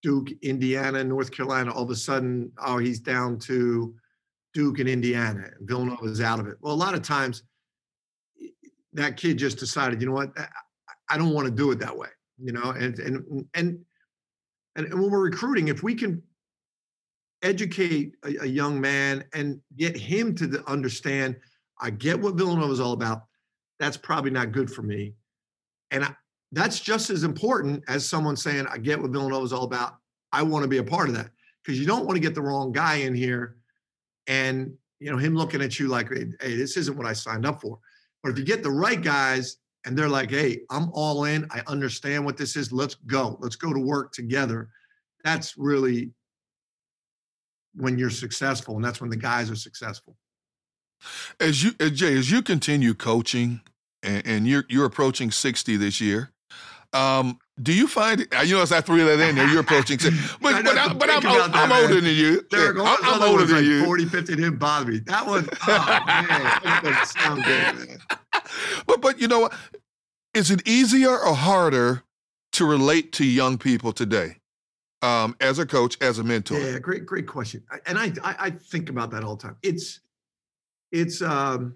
Duke, 0.03 0.29
Indiana, 0.41 1.03
North 1.03 1.31
Carolina. 1.31 1.71
All 1.71 1.83
of 1.83 1.89
a 1.89 1.95
sudden, 1.95 2.51
oh, 2.59 2.77
he's 2.77 2.99
down 2.99 3.39
to 3.39 3.93
Duke 4.53 4.79
and 4.79 4.89
Indiana, 4.89 5.49
and 5.57 5.67
Villanova 5.67 6.05
is 6.05 6.21
out 6.21 6.39
of 6.39 6.47
it. 6.47 6.57
Well, 6.61 6.73
a 6.73 6.75
lot 6.75 6.93
of 6.93 7.01
times 7.01 7.43
that 8.93 9.17
kid 9.17 9.38
just 9.38 9.57
decided, 9.57 10.01
you 10.01 10.07
know 10.07 10.13
what, 10.13 10.31
I 11.09 11.17
don't 11.17 11.33
want 11.33 11.45
to 11.47 11.53
do 11.53 11.71
it 11.71 11.79
that 11.79 11.95
way, 11.95 12.09
you 12.38 12.51
know, 12.51 12.71
and 12.71 12.97
and 12.99 13.47
and 13.53 13.79
and, 14.75 14.93
when 14.93 15.11
we're 15.11 15.19
recruiting, 15.19 15.67
if 15.67 15.83
we 15.83 15.95
can 15.95 16.21
educate 17.41 18.15
a, 18.25 18.43
a 18.43 18.46
young 18.46 18.79
man 18.79 19.24
and 19.34 19.60
get 19.77 19.96
him 19.96 20.36
to 20.36 20.63
understand, 20.67 21.36
I 21.79 21.89
get 21.89 22.19
what 22.19 22.36
Villanova 22.36 22.72
is 22.72 22.79
all 22.79 22.93
about. 22.93 23.24
That's 23.79 23.98
probably 23.98 24.31
not 24.31 24.51
good 24.51 24.69
for 24.69 24.81
me, 24.81 25.13
and 25.91 26.03
I, 26.03 26.13
that's 26.51 26.79
just 26.79 27.10
as 27.10 27.24
important 27.24 27.84
as 27.88 28.05
someone 28.08 28.36
saying, 28.36 28.65
I 28.67 28.77
get 28.77 29.01
what 29.01 29.12
Villanova 29.12 29.46
is 29.46 29.53
all 29.53 29.63
about. 29.63 29.96
I 30.31 30.43
want 30.43 30.63
to 30.63 30.67
be 30.67 30.77
a 30.77 30.84
part 30.84 31.08
of 31.08 31.15
that 31.15 31.29
because 31.63 31.79
you 31.79 31.86
don't 31.86 32.05
want 32.05 32.15
to 32.15 32.22
get 32.22 32.36
the 32.36 32.41
wrong 32.41 32.72
guy 32.72 32.96
in 32.96 33.15
here, 33.15 33.55
and 34.27 34.74
you 35.00 35.10
know 35.10 35.17
him 35.17 35.36
looking 35.36 35.62
at 35.62 35.79
you 35.79 35.88
like, 35.88 36.10
hey, 36.10 36.55
this 36.55 36.75
isn't 36.75 36.98
what 36.98 37.08
I 37.08 37.13
signed 37.13 37.46
up 37.46 37.62
for. 37.62 37.79
But 38.22 38.31
if 38.31 38.38
you 38.38 38.43
get 38.43 38.63
the 38.63 38.72
right 38.72 39.01
guys 39.01 39.58
and 39.86 39.98
they're 39.98 40.10
like, 40.10 40.29
hey, 40.29 40.62
I'm 40.69 40.89
all 40.93 41.25
in. 41.25 41.48
I 41.51 41.62
understand 41.67 42.25
what 42.25 42.38
this 42.38 42.55
is. 42.55 42.72
Let's 42.72 42.96
go. 42.96 43.38
Let's 43.39 43.55
go 43.55 43.74
to 43.74 43.79
work 43.79 44.12
together. 44.12 44.69
That's 45.24 45.58
really 45.58 46.12
when 47.75 47.97
you're 47.97 48.09
successful, 48.09 48.75
and 48.75 48.83
that's 48.83 49.01
when 49.01 49.09
the 49.09 49.17
guys 49.17 49.49
are 49.49 49.55
successful. 49.55 50.15
As 51.39 51.63
you, 51.63 51.71
as 51.79 51.91
Jay, 51.91 52.17
as 52.17 52.29
you 52.29 52.41
continue 52.41 52.93
coaching, 52.93 53.61
and, 54.03 54.25
and 54.25 54.47
you're 54.47 54.65
you're 54.69 54.85
approaching 54.85 55.31
60 55.31 55.77
this 55.77 56.01
year, 56.01 56.31
um, 56.93 57.39
do 57.61 57.73
you 57.73 57.88
find 57.88 58.21
it? 58.21 58.33
You 58.45 58.55
know, 58.55 58.61
as 58.61 58.71
I 58.71 58.81
threw 58.81 59.03
that 59.05 59.19
in 59.19 59.35
there, 59.35 59.47
you're 59.47 59.61
approaching, 59.61 59.97
but, 60.41 60.63
but, 60.63 60.77
I, 60.77 60.93
but 60.93 61.09
I'm, 61.09 61.25
I'm, 61.25 61.53
I'm 61.53 61.71
older 61.71 62.01
than 62.01 62.15
you. 62.15 62.41
Derek, 62.49 62.77
yeah, 62.77 62.83
I'm, 62.83 63.21
I'm 63.21 63.29
older 63.29 63.45
than 63.45 63.57
like 63.57 63.65
you. 63.65 63.83
40, 63.85 64.05
50 64.05 64.35
didn't 64.35 64.57
bother 64.57 64.91
me. 64.91 64.99
That 64.99 65.25
one, 65.27 65.47
oh 65.67 66.03
man, 66.07 66.27
that 66.27 66.81
doesn't 66.83 67.21
sound 67.21 67.43
good, 67.43 67.88
man. 67.89 67.99
But 68.88 69.01
but 69.01 69.19
you 69.19 69.27
know 69.27 69.41
what? 69.41 69.53
Is 70.33 70.51
it 70.51 70.67
easier 70.67 71.17
or 71.17 71.35
harder 71.35 72.03
to 72.53 72.65
relate 72.65 73.11
to 73.13 73.25
young 73.25 73.57
people 73.57 73.91
today? 73.91 74.38
Um, 75.01 75.35
as 75.39 75.59
a 75.59 75.65
coach, 75.65 75.97
as 76.01 76.19
a 76.19 76.23
mentor? 76.23 76.59
Yeah, 76.59 76.79
great, 76.79 77.05
great 77.05 77.25
question. 77.25 77.63
And 77.85 77.97
I, 77.97 78.11
I, 78.23 78.35
I 78.39 78.49
think 78.49 78.89
about 78.89 79.11
that 79.11 79.23
all 79.23 79.35
the 79.37 79.43
time. 79.43 79.55
It's, 79.63 80.01
it's, 80.91 81.21
um, 81.21 81.75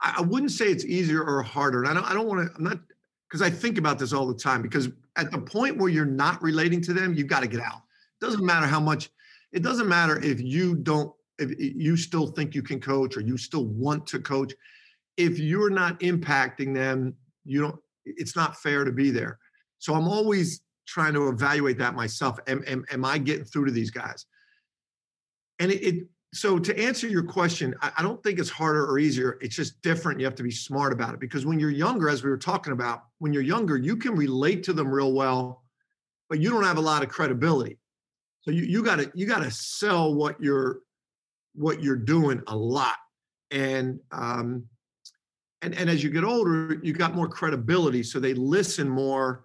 I, 0.00 0.16
I 0.18 0.20
wouldn't 0.20 0.52
say 0.52 0.66
it's 0.66 0.84
easier 0.84 1.22
or 1.22 1.42
harder. 1.42 1.82
And 1.82 1.90
I 1.90 1.94
don't, 1.94 2.04
I 2.04 2.14
don't 2.14 2.28
want 2.28 2.46
to, 2.46 2.56
I'm 2.56 2.64
not, 2.64 2.78
because 3.28 3.42
I 3.42 3.50
think 3.50 3.78
about 3.78 3.98
this 3.98 4.12
all 4.12 4.26
the 4.26 4.34
time. 4.34 4.62
Because 4.62 4.90
at 5.16 5.32
the 5.32 5.38
point 5.38 5.76
where 5.76 5.88
you're 5.88 6.04
not 6.04 6.40
relating 6.40 6.80
to 6.82 6.92
them, 6.92 7.14
you've 7.14 7.26
got 7.26 7.40
to 7.40 7.48
get 7.48 7.60
out. 7.60 7.82
It 8.20 8.24
doesn't 8.24 8.44
matter 8.44 8.66
how 8.66 8.80
much. 8.80 9.10
It 9.52 9.62
doesn't 9.62 9.88
matter 9.88 10.22
if 10.22 10.40
you 10.40 10.76
don't, 10.76 11.12
if 11.38 11.50
you 11.58 11.96
still 11.96 12.28
think 12.28 12.54
you 12.54 12.62
can 12.62 12.80
coach 12.80 13.16
or 13.16 13.22
you 13.22 13.36
still 13.36 13.66
want 13.66 14.06
to 14.08 14.20
coach 14.20 14.52
if 15.16 15.38
you're 15.38 15.70
not 15.70 16.00
impacting 16.00 16.74
them, 16.74 17.14
you 17.44 17.60
don't, 17.60 17.76
it's 18.04 18.36
not 18.36 18.56
fair 18.56 18.84
to 18.84 18.92
be 18.92 19.10
there. 19.10 19.38
So 19.78 19.94
I'm 19.94 20.08
always 20.08 20.62
trying 20.90 21.14
to 21.14 21.28
evaluate 21.28 21.78
that 21.78 21.94
myself. 21.94 22.38
Am, 22.48 22.64
am, 22.66 22.84
am 22.90 23.04
I 23.04 23.16
getting 23.16 23.44
through 23.44 23.66
to 23.66 23.70
these 23.70 23.90
guys? 23.90 24.26
And 25.60 25.70
it, 25.70 25.82
it 25.82 26.06
so 26.34 26.58
to 26.58 26.76
answer 26.78 27.06
your 27.06 27.22
question, 27.22 27.74
I, 27.80 27.92
I 27.98 28.02
don't 28.02 28.20
think 28.24 28.40
it's 28.40 28.50
harder 28.50 28.84
or 28.84 28.98
easier. 28.98 29.38
It's 29.40 29.54
just 29.54 29.80
different. 29.82 30.18
You 30.18 30.26
have 30.26 30.34
to 30.34 30.42
be 30.42 30.50
smart 30.50 30.92
about 30.92 31.14
it 31.14 31.20
because 31.20 31.46
when 31.46 31.60
you're 31.60 31.70
younger, 31.70 32.08
as 32.08 32.24
we 32.24 32.30
were 32.30 32.36
talking 32.36 32.72
about, 32.72 33.04
when 33.18 33.32
you're 33.32 33.42
younger, 33.42 33.76
you 33.76 33.96
can 33.96 34.16
relate 34.16 34.64
to 34.64 34.72
them 34.72 34.90
real 34.90 35.12
well, 35.12 35.62
but 36.28 36.40
you 36.40 36.50
don't 36.50 36.64
have 36.64 36.78
a 36.78 36.82
lot 36.82 37.04
of 37.04 37.08
credibility. 37.08 37.78
So 38.42 38.50
you 38.50 38.64
you 38.64 38.82
gotta 38.82 39.12
you 39.14 39.26
gotta 39.26 39.50
sell 39.50 40.12
what 40.14 40.40
you're 40.40 40.80
what 41.54 41.82
you're 41.82 41.96
doing 41.96 42.42
a 42.48 42.56
lot. 42.56 42.96
And 43.52 44.00
um, 44.10 44.64
and, 45.62 45.74
and 45.74 45.88
as 45.90 46.02
you 46.02 46.10
get 46.10 46.24
older, 46.24 46.80
you 46.82 46.92
got 46.92 47.14
more 47.14 47.28
credibility, 47.28 48.02
so 48.02 48.18
they 48.18 48.34
listen 48.34 48.88
more. 48.88 49.44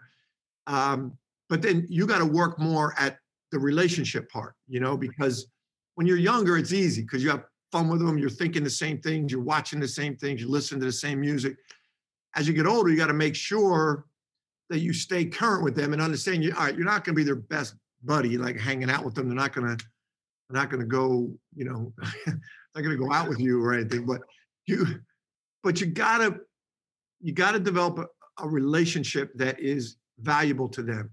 Um, 0.66 1.18
but 1.50 1.62
then 1.62 1.86
you 1.90 2.08
got 2.08 2.20
to 2.20 2.26
work 2.26 2.60
more 2.60 2.94
at 2.98 3.18
the 3.52 3.60
relationship 3.60 4.30
part, 4.30 4.56
you 4.68 4.80
know, 4.80 4.98
because 4.98 5.48
when 5.96 6.08
you're 6.08 6.18
younger, 6.18 6.58
it's 6.58 6.74
easy 6.74 7.02
because 7.02 7.24
you 7.24 7.30
have 7.30 7.44
fun 7.72 7.88
with 7.88 8.06
them, 8.06 8.18
you're 8.18 8.30
thinking 8.30 8.64
the 8.64 8.70
same 8.70 9.00
things, 9.00 9.32
you're 9.32 9.42
watching 9.42 9.80
the 9.80 9.88
same 9.88 10.16
things, 10.16 10.42
you 10.42 10.50
listen 10.50 10.80
to 10.80 10.86
the 10.86 10.92
same 10.92 11.20
music. 11.20 11.56
As 12.36 12.48
you 12.48 12.54
get 12.54 12.68
older, 12.68 12.90
you 12.90 12.98
got 12.98 13.08
to 13.08 13.14
make 13.14 13.36
sure 13.36 14.06
that 14.70 14.80
you 14.80 14.94
stay 14.94 15.26
current 15.26 15.64
with 15.64 15.76
them 15.76 15.94
and 15.94 16.02
understand 16.02 16.44
you. 16.44 16.54
All 16.54 16.66
right, 16.66 16.76
you're 16.76 16.86
not 16.86 17.04
going 17.04 17.16
to 17.16 17.20
be 17.20 17.24
their 17.24 17.36
best 17.36 17.76
buddy, 18.04 18.38
like 18.38 18.60
hanging 18.60 18.90
out 18.90 19.06
with 19.06 19.16
them. 19.16 19.28
They're 19.28 19.38
not 19.38 19.54
going 19.54 19.78
to, 19.78 19.86
they're 20.50 20.62
not 20.62 20.70
going 20.70 20.82
to 20.82 20.88
go, 20.88 21.32
you 21.56 21.66
know, 21.66 21.94
not 22.28 22.84
going 22.84 22.98
to 22.98 22.98
go 22.98 23.12
out 23.12 23.30
with 23.30 23.40
you 23.40 23.64
or 23.64 23.74
anything. 23.74 24.06
But 24.06 24.22
you, 24.66 24.86
but 25.64 25.80
you 25.82 25.88
gotta 25.88 26.40
you 27.22 27.34
gotta 27.34 27.60
develop 27.60 27.98
a, 28.00 28.44
a 28.44 28.48
relationship 28.48 29.32
that 29.36 29.60
is 29.60 29.98
valuable 30.20 30.70
to 30.70 30.84
them 30.84 31.12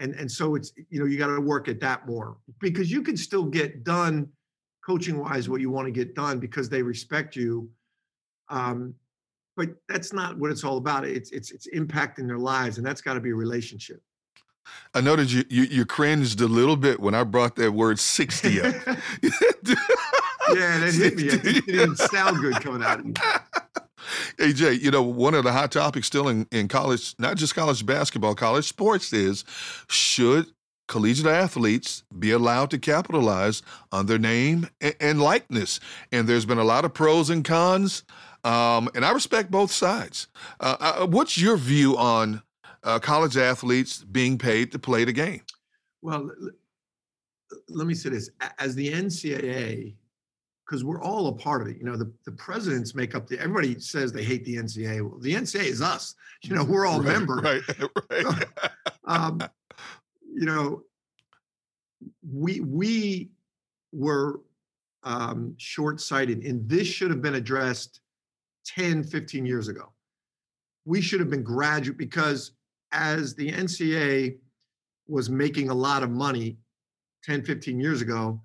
and 0.00 0.14
and 0.14 0.30
so 0.30 0.54
it's 0.54 0.72
you 0.90 0.98
know 0.98 1.06
you 1.06 1.18
got 1.18 1.28
to 1.28 1.40
work 1.40 1.68
at 1.68 1.80
that 1.80 2.06
more 2.06 2.36
because 2.60 2.90
you 2.90 3.02
can 3.02 3.16
still 3.16 3.44
get 3.44 3.84
done 3.84 4.28
coaching 4.84 5.18
wise 5.18 5.48
what 5.48 5.60
you 5.60 5.70
want 5.70 5.86
to 5.86 5.92
get 5.92 6.14
done 6.14 6.38
because 6.38 6.68
they 6.68 6.82
respect 6.82 7.36
you 7.36 7.68
um, 8.48 8.94
but 9.56 9.70
that's 9.88 10.12
not 10.12 10.38
what 10.38 10.50
it's 10.50 10.64
all 10.64 10.76
about 10.76 11.04
it's 11.04 11.30
it's 11.30 11.50
it's 11.50 11.68
impacting 11.74 12.26
their 12.26 12.38
lives 12.38 12.78
and 12.78 12.86
that's 12.86 13.00
got 13.00 13.14
to 13.14 13.20
be 13.20 13.30
a 13.30 13.34
relationship 13.34 14.00
I 14.94 15.00
noticed 15.00 15.32
you, 15.32 15.44
you, 15.48 15.62
you 15.64 15.86
cringed 15.86 16.40
a 16.42 16.46
little 16.46 16.76
bit 16.76 17.00
when 17.00 17.14
I 17.14 17.24
brought 17.24 17.56
that 17.56 17.72
word 17.72 17.98
60 17.98 18.60
up. 18.60 18.74
yeah, 20.52 20.78
that 20.80 20.92
hit 20.94 21.16
me. 21.16 21.24
It 21.24 21.66
didn't 21.66 21.96
sound 21.96 22.38
good 22.40 22.60
coming 22.60 22.82
out 22.82 23.00
of 23.00 23.06
you. 23.06 23.14
Jay, 24.38 24.74
you 24.74 24.90
know 24.90 25.02
one 25.02 25.34
of 25.34 25.44
the 25.44 25.52
hot 25.52 25.72
topics 25.72 26.06
still 26.06 26.28
in, 26.28 26.46
in 26.52 26.68
college, 26.68 27.14
not 27.18 27.36
just 27.36 27.54
college 27.54 27.84
basketball, 27.84 28.34
college 28.34 28.66
sports 28.66 29.12
is 29.12 29.44
should 29.88 30.46
collegiate 30.86 31.26
athletes 31.26 32.02
be 32.18 32.30
allowed 32.30 32.70
to 32.70 32.78
capitalize 32.78 33.62
on 33.92 34.06
their 34.06 34.18
name 34.18 34.68
and, 34.80 34.94
and 35.00 35.20
likeness? 35.20 35.80
And 36.12 36.28
there's 36.28 36.46
been 36.46 36.58
a 36.58 36.64
lot 36.64 36.84
of 36.84 36.94
pros 36.94 37.30
and 37.30 37.44
cons, 37.44 38.04
um, 38.44 38.88
and 38.94 39.04
I 39.04 39.12
respect 39.12 39.50
both 39.50 39.70
sides. 39.70 40.28
Uh, 40.60 40.76
uh, 40.80 41.06
what's 41.06 41.36
your 41.36 41.56
view 41.56 41.96
on 41.96 42.42
uh, 42.84 42.98
college 42.98 43.36
athletes 43.36 44.04
being 44.04 44.38
paid 44.38 44.72
to 44.72 44.78
play 44.78 45.04
the 45.04 45.12
game? 45.12 45.42
Well, 46.00 46.30
let 47.68 47.86
me 47.86 47.94
say 47.94 48.10
this: 48.10 48.30
as 48.58 48.74
the 48.74 48.92
NCAA 48.92 49.94
because 50.68 50.84
we're 50.84 51.00
all 51.02 51.28
a 51.28 51.32
part 51.32 51.62
of 51.62 51.68
it. 51.68 51.78
You 51.78 51.84
know, 51.84 51.96
the, 51.96 52.12
the 52.24 52.32
presidents 52.32 52.94
make 52.94 53.14
up 53.14 53.26
the, 53.26 53.40
everybody 53.40 53.80
says 53.80 54.12
they 54.12 54.24
hate 54.24 54.44
the 54.44 54.56
NCAA. 54.56 55.00
Well, 55.00 55.18
the 55.20 55.34
NCAA 55.34 55.64
is 55.64 55.82
us. 55.82 56.14
You 56.42 56.54
know, 56.54 56.62
we're 56.62 56.86
all 56.86 57.00
right, 57.00 57.18
members. 57.18 57.42
Right, 57.42 57.62
right. 58.24 58.44
um, 59.06 59.40
you 60.32 60.46
know, 60.46 60.82
we, 62.32 62.60
we 62.60 63.30
were 63.90 64.38
um, 65.02 65.56
short 65.56 66.00
sighted, 66.00 66.44
and 66.44 66.68
this 66.68 66.86
should 66.86 67.10
have 67.10 67.20
been 67.20 67.34
addressed 67.34 67.98
10, 68.66 69.02
15 69.02 69.44
years 69.44 69.66
ago. 69.66 69.92
We 70.84 71.00
should 71.00 71.18
have 71.18 71.28
been 71.28 71.42
graduate 71.42 71.98
because 71.98 72.52
as 72.92 73.34
the 73.34 73.50
NCAA 73.50 74.36
was 75.08 75.28
making 75.28 75.70
a 75.70 75.74
lot 75.74 76.04
of 76.04 76.10
money 76.10 76.56
10, 77.24 77.42
15 77.42 77.80
years 77.80 78.00
ago, 78.00 78.40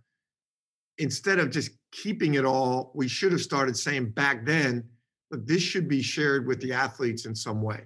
instead 0.97 1.37
of 1.37 1.51
just 1.51 1.69
keeping 1.93 2.33
it 2.33 2.43
all, 2.43 2.91
we 2.95 3.07
should 3.07 3.31
have 3.31 3.41
started 3.41 3.77
saying 3.77 4.09
back 4.09 4.45
then, 4.45 4.83
that 5.31 5.47
this 5.47 5.61
should 5.61 5.87
be 5.87 6.01
shared 6.01 6.45
with 6.45 6.61
the 6.61 6.73
athletes 6.73 7.25
in 7.25 7.35
some 7.35 7.61
way. 7.61 7.85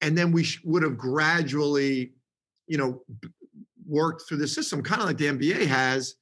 And 0.00 0.16
then 0.16 0.32
we 0.32 0.44
sh- 0.44 0.60
would 0.64 0.82
have 0.82 0.96
gradually, 0.96 2.12
you 2.66 2.78
know, 2.78 3.02
b- 3.20 3.28
worked 3.86 4.22
through 4.28 4.38
the 4.38 4.48
system, 4.48 4.82
kind 4.82 5.00
of 5.00 5.06
like 5.06 5.16
the 5.16 5.26
NBA 5.26 5.66
has, 5.66 6.16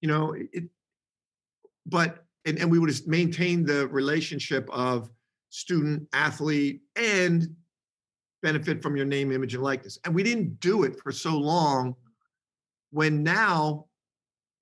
you 0.00 0.08
know, 0.08 0.34
it, 0.34 0.64
but, 1.86 2.24
and, 2.44 2.58
and 2.58 2.70
we 2.70 2.78
would 2.78 2.90
have 2.90 3.06
maintained 3.06 3.66
the 3.66 3.86
relationship 3.88 4.68
of 4.72 5.10
student, 5.50 6.08
athlete, 6.12 6.82
and 6.96 7.54
benefit 8.42 8.82
from 8.82 8.96
your 8.96 9.06
name, 9.06 9.32
image, 9.32 9.54
and 9.54 9.62
likeness. 9.62 9.98
And 10.04 10.14
we 10.14 10.22
didn't 10.22 10.60
do 10.60 10.82
it 10.82 11.00
for 11.00 11.12
so 11.12 11.38
long 11.38 11.94
when 12.90 13.22
now 13.22 13.86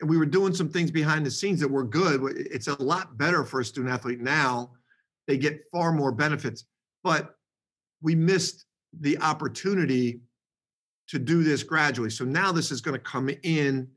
and 0.02 0.10
we 0.10 0.18
were 0.18 0.26
doing 0.26 0.52
some 0.52 0.68
things 0.68 0.90
behind 0.90 1.24
the 1.24 1.30
scenes 1.30 1.60
that 1.60 1.70
were 1.70 1.84
good. 1.84 2.20
It's 2.36 2.66
a 2.66 2.82
lot 2.82 3.16
better 3.16 3.44
for 3.44 3.60
a 3.60 3.64
student 3.64 3.94
athlete 3.94 4.20
now. 4.20 4.72
They 5.28 5.38
get 5.38 5.62
far 5.70 5.92
more 5.92 6.10
benefits, 6.10 6.64
but 7.04 7.36
we 8.02 8.16
missed 8.16 8.66
the 9.00 9.16
opportunity 9.18 10.20
to 11.06 11.20
do 11.20 11.44
this 11.44 11.62
gradually. 11.62 12.10
So 12.10 12.24
now 12.24 12.50
this 12.50 12.72
is 12.72 12.80
going 12.80 12.96
to 12.96 13.04
come 13.04 13.30
in 13.44 13.88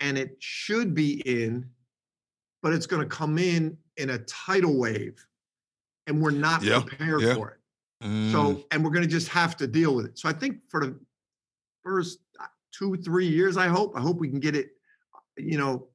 and 0.00 0.16
it 0.16 0.36
should 0.38 0.94
be 0.94 1.20
in, 1.26 1.68
but 2.62 2.72
it's 2.72 2.86
going 2.86 3.02
to 3.02 3.08
come 3.08 3.36
in 3.36 3.76
in 3.98 4.10
a 4.10 4.18
tidal 4.20 4.78
wave 4.78 5.22
and 6.06 6.22
we're 6.22 6.30
not 6.30 6.62
yeah, 6.62 6.80
prepared 6.80 7.20
yeah. 7.20 7.34
for 7.34 7.50
it. 7.50 8.06
Mm. 8.06 8.32
So, 8.32 8.64
and 8.70 8.82
we're 8.82 8.92
going 8.92 9.04
to 9.04 9.10
just 9.10 9.28
have 9.28 9.58
to 9.58 9.66
deal 9.66 9.94
with 9.94 10.06
it. 10.06 10.18
So 10.18 10.26
I 10.26 10.32
think 10.32 10.60
for 10.70 10.80
the 10.80 10.98
first 11.84 12.20
two, 12.72 12.96
three 12.96 13.28
years, 13.28 13.58
I 13.58 13.66
hope, 13.66 13.94
I 13.94 14.00
hope 14.00 14.16
we 14.16 14.30
can 14.30 14.40
get 14.40 14.56
it 14.56 14.70
you 15.38 15.58
know, 15.58 15.88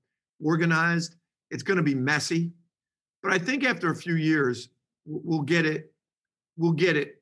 organized. 0.44 1.16
It's 1.52 1.64
going 1.64 1.78
to 1.78 1.84
be 1.84 1.96
messy, 1.96 2.52
but 3.22 3.32
I 3.32 3.38
think 3.38 3.64
after 3.64 3.92
a 3.92 3.96
few 3.96 4.16
years, 4.16 4.70
we'll 5.06 5.42
get 5.42 5.66
it. 5.66 5.92
We'll 6.58 6.72
get 6.72 6.98
it 6.98 7.22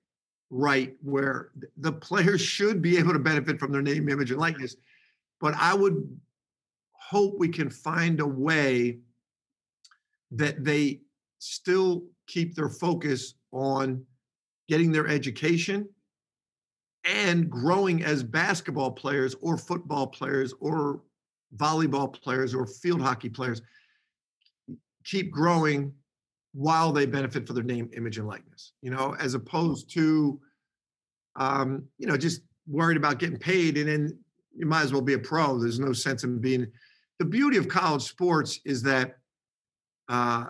right 0.50 0.96
where 1.02 1.52
the 1.78 1.92
players 1.92 2.42
should 2.42 2.82
be 2.82 2.98
able 2.98 3.14
to 3.14 3.20
benefit 3.20 3.60
from 3.60 3.72
their 3.72 3.82
name, 3.82 4.10
image, 4.10 4.32
and 4.32 4.40
likeness. 4.40 4.76
But 5.40 5.56
I 5.56 5.74
would 5.74 6.20
hope 6.94 7.36
we 7.38 7.50
can 7.50 7.70
find 7.70 8.20
a 8.20 8.28
way 8.28 9.00
that 10.32 10.64
they 10.64 11.02
still 11.40 12.04
keep 12.28 12.56
their 12.56 12.70
focus 12.70 13.34
on 13.52 14.06
getting 14.70 14.92
their 14.92 15.08
education 15.08 15.90
and 17.04 17.50
growing 17.50 18.04
as 18.04 18.24
basketball 18.24 18.92
players 18.92 19.36
or 19.42 19.58
football 19.58 20.08
players 20.08 20.54
or 20.60 21.02
volleyball 21.56 22.12
players 22.12 22.54
or 22.54 22.66
field 22.66 23.02
hockey 23.02 23.30
players 23.30 23.62
keep 25.04 25.32
growing 25.32 25.94
while 26.54 26.92
they 26.92 27.06
benefit 27.06 27.48
for 27.48 27.54
their 27.54 27.64
name, 27.64 27.90
image, 27.96 28.18
and 28.18 28.28
likeness, 28.28 28.74
you 28.82 28.92
know, 28.92 29.16
as 29.20 29.34
opposed 29.34 29.90
to, 29.94 30.40
um, 31.38 31.84
you 31.98 32.08
know, 32.08 32.18
just 32.18 32.42
worried 32.68 32.98
about 32.98 33.20
getting 33.20 33.38
paid 33.38 33.78
and 33.78 33.88
then 33.88 34.18
you 34.56 34.66
might 34.66 34.84
as 34.84 34.92
well 34.92 35.02
be 35.02 35.14
a 35.14 35.20
pro. 35.20 35.58
There's 35.58 35.80
no 35.80 35.94
sense 35.94 36.24
in 36.24 36.40
being. 36.40 36.68
The 37.20 37.26
beauty 37.26 37.58
of 37.58 37.68
college 37.68 38.04
sports 38.04 38.60
is 38.66 38.82
that, 38.84 39.18
uh, 40.10 40.46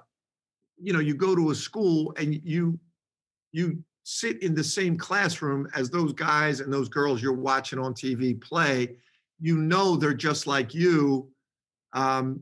you 0.82 0.94
know, 0.94 1.00
you 1.00 1.14
go 1.14 1.36
to 1.36 1.52
a 1.52 1.56
school 1.56 2.14
and 2.18 2.34
you 2.44 2.80
you 3.52 3.84
sit 4.04 4.42
in 4.42 4.56
the 4.56 4.64
same 4.64 4.98
classroom 4.98 5.68
as 5.76 5.90
those 5.90 6.14
guys 6.14 6.60
and 6.60 6.74
those 6.74 6.90
girls 6.90 7.22
you're 7.22 7.34
watching 7.34 7.78
on 7.78 7.94
TV 7.94 8.40
play, 8.42 8.96
you 9.42 9.58
know 9.58 9.98
they're 9.98 10.14
just 10.14 10.48
like 10.48 10.74
you, 10.74 11.30
um, 11.94 12.42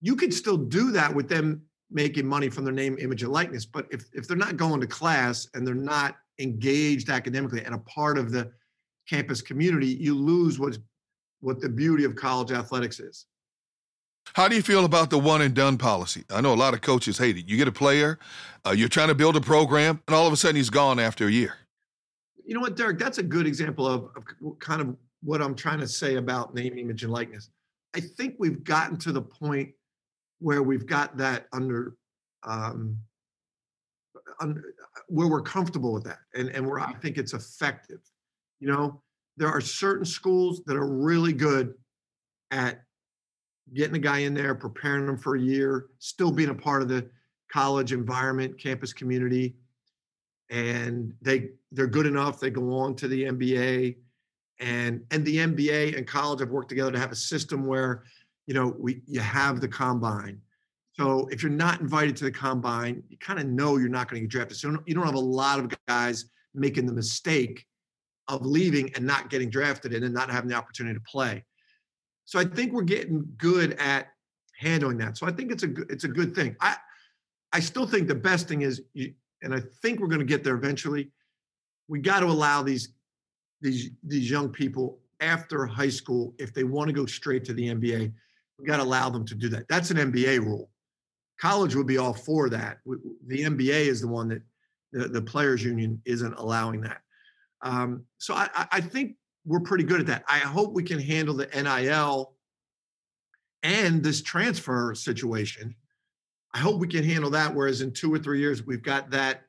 you 0.00 0.16
could 0.16 0.32
still 0.32 0.56
do 0.56 0.90
that 0.92 1.14
with 1.14 1.28
them 1.28 1.62
making 1.90 2.26
money 2.26 2.48
from 2.48 2.64
their 2.64 2.72
name, 2.72 2.96
image, 2.98 3.22
and 3.22 3.30
likeness. 3.30 3.66
But 3.66 3.86
if 3.90 4.06
if 4.12 4.26
they're 4.26 4.36
not 4.36 4.56
going 4.56 4.80
to 4.80 4.86
class 4.86 5.48
and 5.54 5.66
they're 5.66 5.74
not 5.74 6.16
engaged 6.38 7.10
academically 7.10 7.64
and 7.64 7.74
a 7.74 7.78
part 7.78 8.18
of 8.18 8.32
the 8.32 8.50
campus 9.08 9.42
community, 9.42 9.88
you 9.88 10.14
lose 10.14 10.58
what's 10.58 10.78
what 11.40 11.60
the 11.60 11.68
beauty 11.68 12.04
of 12.04 12.16
college 12.16 12.50
athletics 12.50 12.98
is. 12.98 13.26
How 14.34 14.48
do 14.48 14.56
you 14.56 14.62
feel 14.62 14.84
about 14.84 15.10
the 15.10 15.18
one 15.18 15.42
and 15.42 15.54
done 15.54 15.78
policy? 15.78 16.24
I 16.30 16.40
know 16.40 16.52
a 16.52 16.56
lot 16.56 16.74
of 16.74 16.80
coaches 16.80 17.18
hate 17.18 17.36
it. 17.36 17.48
You 17.48 17.56
get 17.56 17.68
a 17.68 17.72
player, 17.72 18.18
uh, 18.66 18.72
you're 18.72 18.88
trying 18.88 19.08
to 19.08 19.14
build 19.14 19.36
a 19.36 19.40
program, 19.40 20.02
and 20.08 20.16
all 20.16 20.26
of 20.26 20.32
a 20.32 20.36
sudden 20.36 20.56
he's 20.56 20.70
gone 20.70 20.98
after 20.98 21.28
a 21.28 21.30
year. 21.30 21.54
You 22.44 22.54
know 22.54 22.60
what, 22.60 22.76
Derek? 22.76 22.98
That's 22.98 23.18
a 23.18 23.22
good 23.22 23.46
example 23.46 23.86
of, 23.86 24.08
of 24.16 24.58
kind 24.58 24.80
of 24.80 24.96
what 25.22 25.42
I'm 25.42 25.54
trying 25.54 25.80
to 25.80 25.88
say 25.88 26.16
about 26.16 26.54
name, 26.54 26.78
image, 26.78 27.02
and 27.02 27.12
likeness. 27.12 27.50
I 27.94 28.00
think 28.00 28.36
we've 28.38 28.62
gotten 28.62 28.96
to 28.98 29.12
the 29.12 29.22
point 29.22 29.70
where 30.38 30.62
we've 30.62 30.86
got 30.86 31.16
that 31.16 31.46
under, 31.52 31.96
um, 32.44 32.98
under 34.40 34.74
where 35.08 35.28
we're 35.28 35.42
comfortable 35.42 35.92
with 35.92 36.04
that, 36.04 36.18
and 36.34 36.50
and 36.50 36.66
where 36.66 36.80
I 36.80 36.92
think 36.94 37.16
it's 37.16 37.32
effective. 37.32 38.00
You 38.60 38.68
know, 38.68 39.02
there 39.36 39.48
are 39.48 39.60
certain 39.60 40.04
schools 40.04 40.62
that 40.66 40.76
are 40.76 40.86
really 40.86 41.32
good 41.32 41.74
at 42.50 42.82
getting 43.74 43.96
a 43.96 44.00
guy 44.00 44.18
in 44.18 44.34
there, 44.34 44.54
preparing 44.54 45.06
them 45.06 45.18
for 45.18 45.36
a 45.36 45.40
year, 45.40 45.86
still 45.98 46.30
being 46.30 46.50
a 46.50 46.54
part 46.54 46.82
of 46.82 46.88
the 46.88 47.08
college 47.52 47.92
environment, 47.92 48.58
campus 48.58 48.92
community, 48.92 49.56
and 50.50 51.12
they 51.22 51.50
they're 51.72 51.86
good 51.86 52.06
enough. 52.06 52.40
They 52.40 52.50
go 52.50 52.78
on 52.78 52.94
to 52.96 53.08
the 53.08 53.24
NBA 53.24 53.96
and 54.60 55.04
and 55.10 55.24
the 55.24 55.36
NBA 55.36 55.96
and 55.96 56.06
college 56.06 56.40
have 56.40 56.50
worked 56.50 56.68
together 56.68 56.92
to 56.92 56.98
have 56.98 57.12
a 57.12 57.16
system 57.16 57.66
where 57.66 58.04
you 58.46 58.54
know 58.54 58.74
we 58.78 59.02
you 59.06 59.20
have 59.20 59.60
the 59.60 59.68
combine. 59.68 60.40
So 60.92 61.28
if 61.30 61.42
you're 61.42 61.52
not 61.52 61.80
invited 61.80 62.16
to 62.16 62.24
the 62.24 62.30
combine, 62.30 63.02
you 63.08 63.18
kind 63.18 63.38
of 63.38 63.46
know 63.46 63.76
you're 63.76 63.88
not 63.88 64.08
going 64.08 64.22
to 64.22 64.26
get 64.26 64.30
drafted. 64.30 64.56
So 64.56 64.78
you 64.86 64.94
don't 64.94 65.04
have 65.04 65.14
a 65.14 65.18
lot 65.18 65.58
of 65.58 65.70
guys 65.86 66.24
making 66.54 66.86
the 66.86 66.92
mistake 66.92 67.66
of 68.28 68.46
leaving 68.46 68.94
and 68.94 69.06
not 69.06 69.28
getting 69.28 69.50
drafted 69.50 69.92
and 69.92 70.02
then 70.02 70.14
not 70.14 70.30
having 70.30 70.48
the 70.48 70.56
opportunity 70.56 70.94
to 70.94 71.04
play. 71.06 71.44
So 72.24 72.40
I 72.40 72.44
think 72.44 72.72
we're 72.72 72.82
getting 72.82 73.26
good 73.36 73.74
at 73.74 74.08
handling 74.58 74.96
that. 74.98 75.18
So 75.18 75.26
I 75.26 75.32
think 75.32 75.52
it's 75.52 75.62
a 75.62 75.72
it's 75.88 76.04
a 76.04 76.08
good 76.08 76.34
thing. 76.34 76.56
I 76.60 76.76
I 77.52 77.60
still 77.60 77.86
think 77.86 78.08
the 78.08 78.14
best 78.14 78.48
thing 78.48 78.62
is, 78.62 78.82
you, 78.94 79.12
and 79.42 79.54
I 79.54 79.60
think 79.82 80.00
we're 80.00 80.08
going 80.08 80.20
to 80.20 80.26
get 80.26 80.42
there 80.42 80.54
eventually. 80.54 81.10
We 81.88 82.00
got 82.00 82.20
to 82.20 82.26
allow 82.26 82.62
these 82.62 82.88
these 83.60 83.90
these 84.02 84.30
young 84.30 84.48
people 84.48 84.98
after 85.20 85.66
high 85.66 85.88
school 85.88 86.34
if 86.38 86.52
they 86.52 86.64
want 86.64 86.88
to 86.88 86.92
go 86.92 87.06
straight 87.06 87.44
to 87.44 87.54
the 87.54 87.68
NBA. 87.68 88.12
We 88.58 88.66
got 88.66 88.78
to 88.78 88.82
allow 88.82 89.10
them 89.10 89.26
to 89.26 89.34
do 89.34 89.48
that. 89.50 89.68
That's 89.68 89.90
an 89.90 89.98
NBA 89.98 90.40
rule. 90.40 90.70
College 91.38 91.74
would 91.74 91.86
be 91.86 91.98
all 91.98 92.14
for 92.14 92.48
that. 92.50 92.78
The 93.26 93.42
NBA 93.42 93.86
is 93.86 94.00
the 94.00 94.08
one 94.08 94.28
that 94.28 94.42
the, 94.92 95.08
the 95.08 95.22
players 95.22 95.62
union 95.62 96.00
isn't 96.06 96.34
allowing 96.34 96.80
that. 96.82 97.02
Um, 97.62 98.04
so 98.18 98.34
I, 98.34 98.48
I 98.72 98.80
think 98.80 99.16
we're 99.44 99.60
pretty 99.60 99.84
good 99.84 100.00
at 100.00 100.06
that. 100.06 100.24
I 100.28 100.38
hope 100.38 100.72
we 100.72 100.82
can 100.82 100.98
handle 100.98 101.34
the 101.34 101.46
NIL 101.46 102.34
and 103.62 104.02
this 104.02 104.22
transfer 104.22 104.94
situation. 104.94 105.74
I 106.54 106.58
hope 106.58 106.80
we 106.80 106.88
can 106.88 107.04
handle 107.04 107.30
that. 107.30 107.54
Whereas 107.54 107.82
in 107.82 107.92
two 107.92 108.12
or 108.12 108.18
three 108.18 108.40
years, 108.40 108.64
we've 108.64 108.82
got 108.82 109.10
that 109.10 109.42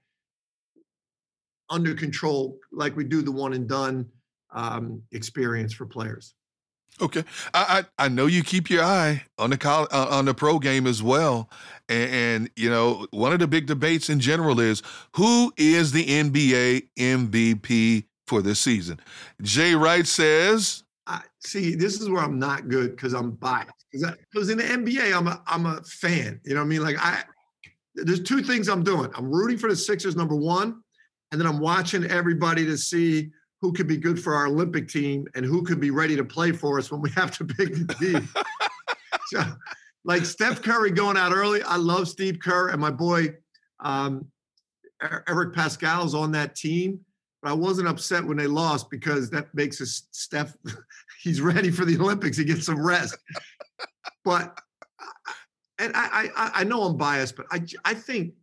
under 1.69 1.93
control, 1.93 2.57
like 2.71 2.95
we 2.95 3.03
do 3.03 3.21
the 3.21 3.31
one 3.31 3.53
and 3.53 3.67
done 3.67 4.05
um, 4.51 5.01
experience 5.11 5.73
for 5.73 5.85
players. 5.85 6.33
Okay, 6.99 7.23
I, 7.53 7.85
I, 7.99 8.05
I 8.05 8.07
know 8.07 8.25
you 8.25 8.43
keep 8.43 8.71
your 8.71 8.83
eye 8.83 9.23
on 9.37 9.51
the 9.51 9.57
college, 9.57 9.89
uh, 9.91 10.07
on 10.09 10.25
the 10.25 10.33
pro 10.33 10.57
game 10.57 10.87
as 10.87 11.03
well, 11.03 11.47
and, 11.89 12.11
and, 12.11 12.49
you 12.55 12.69
know 12.69 13.05
one 13.11 13.33
of 13.33 13.39
the 13.39 13.47
big 13.47 13.67
debates 13.67 14.09
in 14.09 14.19
general 14.19 14.59
is 14.59 14.81
who 15.15 15.53
is 15.57 15.91
the 15.91 16.05
NBA 16.05 16.87
MVP 16.97 18.05
for 18.25 18.41
this 18.41 18.59
season. 18.59 18.99
Jay 19.43 19.75
Wright 19.75 20.07
says, 20.07 20.83
I, 21.05 21.21
"See, 21.39 21.75
this 21.75 22.01
is 22.01 22.09
where 22.09 22.23
I'm 22.23 22.39
not 22.39 22.67
good 22.67 22.95
because 22.95 23.13
I'm 23.13 23.31
biased. 23.31 23.85
Because 23.91 24.49
in 24.49 24.57
the 24.57 24.63
NBA, 24.63 25.15
I'm 25.15 25.27
a 25.27 25.41
I'm 25.45 25.67
a 25.67 25.81
fan. 25.83 26.41
You 26.43 26.55
know 26.55 26.61
what 26.61 26.65
I 26.65 26.69
mean? 26.69 26.83
Like 26.83 26.97
I, 26.99 27.21
there's 27.93 28.23
two 28.23 28.41
things 28.41 28.69
I'm 28.69 28.83
doing. 28.83 29.11
I'm 29.15 29.29
rooting 29.29 29.57
for 29.57 29.69
the 29.69 29.75
Sixers, 29.75 30.15
number 30.15 30.35
one, 30.35 30.81
and 31.31 31.39
then 31.39 31.47
I'm 31.47 31.59
watching 31.59 32.05
everybody 32.05 32.65
to 32.65 32.77
see." 32.77 33.31
who 33.61 33.73
could 33.73 33.87
be 33.87 33.97
good 33.97 34.21
for 34.21 34.35
our 34.35 34.47
Olympic 34.47 34.87
team 34.87 35.25
and 35.35 35.43
who 35.43 35.63
could 35.63 35.79
be 35.79 35.89
ready 35.89 36.15
to 36.15 36.23
play 36.23 36.51
for 36.51 36.77
us 36.77 36.91
when 36.91 37.01
we 37.01 37.09
have 37.11 37.35
to 37.37 37.45
pick 37.45 37.73
the 37.73 37.93
team. 37.99 38.29
so, 39.27 39.43
like 40.05 40.25
Steph 40.25 40.61
Curry 40.61 40.91
going 40.91 41.17
out 41.17 41.33
early. 41.33 41.63
I 41.63 41.75
love 41.77 42.07
Steve 42.07 42.37
Kerr 42.39 42.69
and 42.69 42.79
my 42.79 42.91
boy 42.91 43.33
um, 43.79 44.27
Eric 45.01 45.57
is 45.57 46.15
on 46.15 46.31
that 46.31 46.55
team. 46.55 46.99
But 47.41 47.51
I 47.51 47.53
wasn't 47.53 47.87
upset 47.87 48.23
when 48.23 48.37
they 48.37 48.47
lost 48.47 48.89
because 48.89 49.29
that 49.29 49.53
makes 49.53 49.79
us 49.79 50.07
Steph. 50.11 50.55
he's 51.21 51.39
ready 51.39 51.69
for 51.69 51.85
the 51.85 51.95
Olympics. 51.97 52.37
He 52.37 52.43
gets 52.43 52.65
some 52.65 52.83
rest. 52.83 53.15
but 54.25 54.59
and 55.79 55.91
I, 55.95 56.29
I 56.35 56.51
I 56.55 56.63
know 56.63 56.81
I'm 56.83 56.97
biased, 56.97 57.35
but 57.35 57.45
I 57.51 57.61
I 57.85 57.93
think 57.93 58.33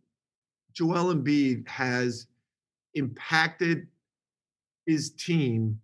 Joel 0.73 1.13
Embiid 1.13 1.67
has 1.67 2.27
impacted 2.95 3.87
his 4.85 5.11
team 5.11 5.79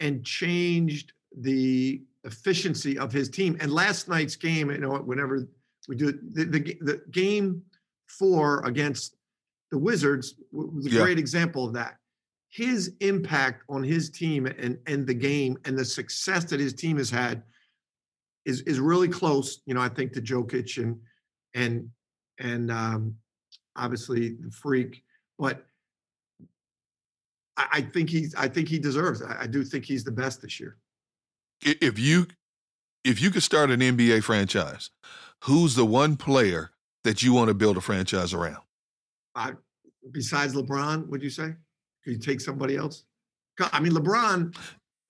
and 0.00 0.24
changed 0.24 1.12
the 1.36 2.02
efficiency 2.24 2.98
of 2.98 3.12
his 3.12 3.28
team. 3.28 3.56
And 3.60 3.72
last 3.72 4.08
night's 4.08 4.36
game, 4.36 4.70
you 4.70 4.78
know, 4.78 4.96
whenever 4.96 5.48
we 5.88 5.96
do 5.96 6.08
it, 6.08 6.34
the, 6.34 6.44
the, 6.44 6.78
the 6.80 7.02
game 7.10 7.62
four 8.06 8.64
against 8.64 9.16
the 9.70 9.78
Wizards 9.78 10.34
was 10.52 10.86
a 10.86 10.90
yeah. 10.90 11.02
great 11.02 11.18
example 11.18 11.64
of 11.64 11.72
that. 11.74 11.96
His 12.50 12.94
impact 13.00 13.64
on 13.68 13.82
his 13.82 14.08
team 14.08 14.46
and, 14.46 14.78
and 14.86 15.06
the 15.06 15.14
game 15.14 15.58
and 15.64 15.76
the 15.76 15.84
success 15.84 16.44
that 16.44 16.60
his 16.60 16.72
team 16.72 16.96
has 16.96 17.10
had 17.10 17.42
is 18.46 18.62
is 18.62 18.80
really 18.80 19.08
close, 19.08 19.60
you 19.66 19.74
know, 19.74 19.80
I 19.82 19.90
think 19.90 20.12
to 20.14 20.22
Jokic 20.22 20.82
and 20.82 20.98
and 21.54 21.90
and 22.38 22.70
um, 22.70 23.14
obviously 23.76 24.30
the 24.40 24.50
freak. 24.50 25.02
But 25.38 25.66
I, 27.58 27.66
I 27.72 27.80
think 27.82 28.08
he's. 28.08 28.34
I 28.36 28.48
think 28.48 28.68
he 28.68 28.78
deserves. 28.78 29.20
I, 29.20 29.42
I 29.42 29.46
do 29.46 29.64
think 29.64 29.84
he's 29.84 30.04
the 30.04 30.12
best 30.12 30.40
this 30.40 30.58
year. 30.58 30.76
If 31.60 31.98
you 31.98 32.26
if 33.04 33.20
you 33.20 33.30
could 33.30 33.42
start 33.42 33.70
an 33.70 33.80
NBA 33.80 34.22
franchise, 34.22 34.90
who's 35.44 35.74
the 35.74 35.84
one 35.84 36.16
player 36.16 36.70
that 37.04 37.22
you 37.22 37.32
want 37.34 37.48
to 37.48 37.54
build 37.54 37.76
a 37.76 37.80
franchise 37.80 38.32
around? 38.32 38.62
I, 39.34 39.52
besides 40.12 40.54
LeBron, 40.54 41.08
would 41.08 41.22
you 41.22 41.30
say? 41.30 41.54
Could 42.04 42.12
you 42.12 42.18
take 42.18 42.40
somebody 42.40 42.76
else? 42.76 43.04
I 43.60 43.80
mean, 43.80 43.92
LeBron. 43.92 44.56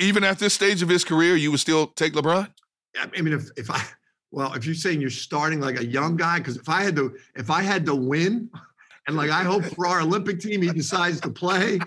Even 0.01 0.25
at 0.25 0.39
this 0.39 0.55
stage 0.55 0.83
of 0.83 0.89
his 0.89 1.05
career, 1.05 1.37
you 1.37 1.51
would 1.51 1.61
still 1.61 1.89
take 1.89 2.15
LeBron. 2.15 2.51
I 2.97 3.21
mean, 3.21 3.35
if 3.35 3.51
if 3.57 3.71
I 3.71 3.83
well, 4.31 4.53
if 4.55 4.65
you're 4.65 4.75
saying 4.75 5.01
you're 5.01 5.11
starting 5.11 5.61
like 5.61 5.79
a 5.79 5.85
young 5.85 6.17
guy, 6.17 6.39
because 6.39 6.57
if 6.57 6.69
I 6.69 6.83
had 6.83 6.97
to 6.97 7.17
if 7.37 7.51
I 7.51 7.63
had 7.63 7.85
to 7.87 7.95
win, 7.95 8.51
and 9.09 9.17
like, 9.17 9.31
I 9.31 9.43
hope 9.43 9.65
for 9.65 9.87
our 9.87 10.03
Olympic 10.03 10.39
team, 10.39 10.63
he 10.63 10.69
decides 10.69 11.21
to 11.23 11.31
play. 11.31 11.81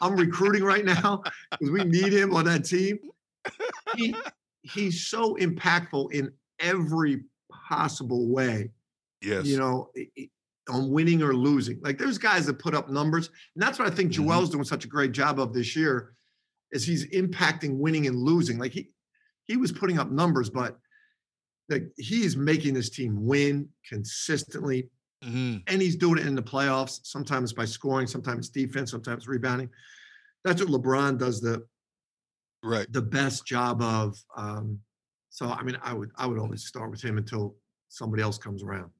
I'm 0.00 0.14
recruiting 0.14 0.62
right 0.62 0.84
now 0.84 1.22
because 1.50 1.70
we 1.70 1.82
need 1.84 2.12
him 2.12 2.34
on 2.36 2.44
that 2.44 2.64
team. 2.64 2.98
He, 3.96 4.14
he's 4.62 5.06
so 5.08 5.36
impactful 5.36 6.12
in 6.12 6.30
every 6.60 7.24
possible 7.68 8.28
way. 8.28 8.70
Yes. 9.22 9.46
You 9.46 9.56
know, 9.56 9.90
on 10.68 10.90
winning 10.90 11.22
or 11.22 11.34
losing. 11.34 11.80
Like 11.82 11.98
there's 11.98 12.18
guys 12.18 12.46
that 12.46 12.58
put 12.58 12.74
up 12.74 12.90
numbers. 12.90 13.30
And 13.54 13.62
that's 13.62 13.78
what 13.78 13.88
I 13.88 13.90
think 13.90 14.12
mm-hmm. 14.12 14.28
Joel's 14.28 14.50
doing 14.50 14.64
such 14.64 14.84
a 14.84 14.88
great 14.88 15.12
job 15.12 15.40
of 15.40 15.54
this 15.54 15.74
year 15.74 16.14
is 16.72 16.84
he's 16.84 17.06
impacting 17.10 17.78
winning 17.78 18.06
and 18.06 18.16
losing. 18.16 18.58
Like 18.58 18.72
he 18.72 18.90
he 19.44 19.56
was 19.56 19.72
putting 19.72 19.98
up 19.98 20.10
numbers, 20.10 20.50
but 20.50 20.78
like 21.68 21.84
he's 21.96 22.36
making 22.36 22.74
this 22.74 22.90
team 22.90 23.24
win 23.24 23.68
consistently, 23.88 24.90
Mm-hmm. 25.24 25.56
And 25.66 25.82
he's 25.82 25.96
doing 25.96 26.18
it 26.18 26.26
in 26.26 26.34
the 26.34 26.42
playoffs, 26.42 27.00
sometimes 27.04 27.52
by 27.52 27.64
scoring, 27.64 28.06
sometimes 28.06 28.48
defense, 28.48 28.90
sometimes 28.90 29.26
rebounding. 29.26 29.70
That's 30.44 30.62
what 30.62 30.70
LeBron 30.70 31.18
does 31.18 31.40
the 31.40 31.64
right 32.62 32.90
the 32.92 33.02
best 33.02 33.46
job 33.46 33.80
of. 33.82 34.16
Um, 34.36 34.80
so 35.30 35.48
I 35.48 35.62
mean, 35.62 35.78
I 35.82 35.92
would 35.92 36.10
I 36.16 36.26
would 36.26 36.38
always 36.38 36.64
start 36.64 36.90
with 36.90 37.02
him 37.02 37.18
until 37.18 37.56
somebody 37.88 38.22
else 38.22 38.38
comes 38.38 38.62
around. 38.62 38.90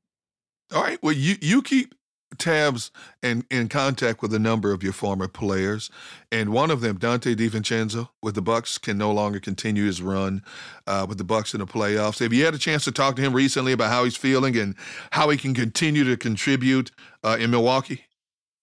All 0.72 0.82
right. 0.82 0.98
Well, 1.02 1.12
you 1.12 1.36
you 1.40 1.62
keep 1.62 1.94
tabs 2.38 2.90
and 3.22 3.44
in 3.50 3.68
contact 3.68 4.22
with 4.22 4.34
a 4.34 4.38
number 4.38 4.72
of 4.72 4.82
your 4.82 4.92
former 4.92 5.28
players, 5.28 5.90
and 6.32 6.50
one 6.50 6.70
of 6.70 6.80
them, 6.80 6.98
Donte 6.98 7.34
DiVincenzo, 7.34 8.08
with 8.22 8.34
the 8.34 8.42
Bucks, 8.42 8.78
can 8.78 8.98
no 8.98 9.12
longer 9.12 9.40
continue 9.40 9.86
his 9.86 10.02
run 10.02 10.42
uh, 10.86 11.06
with 11.08 11.18
the 11.18 11.24
Bucks 11.24 11.54
in 11.54 11.60
the 11.60 11.66
playoffs. 11.66 12.18
Have 12.20 12.32
you 12.32 12.44
had 12.44 12.54
a 12.54 12.58
chance 12.58 12.84
to 12.84 12.92
talk 12.92 13.16
to 13.16 13.22
him 13.22 13.32
recently 13.32 13.72
about 13.72 13.90
how 13.90 14.04
he's 14.04 14.16
feeling 14.16 14.56
and 14.56 14.74
how 15.12 15.30
he 15.30 15.36
can 15.36 15.54
continue 15.54 16.04
to 16.04 16.16
contribute 16.16 16.90
uh, 17.22 17.36
in 17.38 17.50
Milwaukee? 17.50 18.04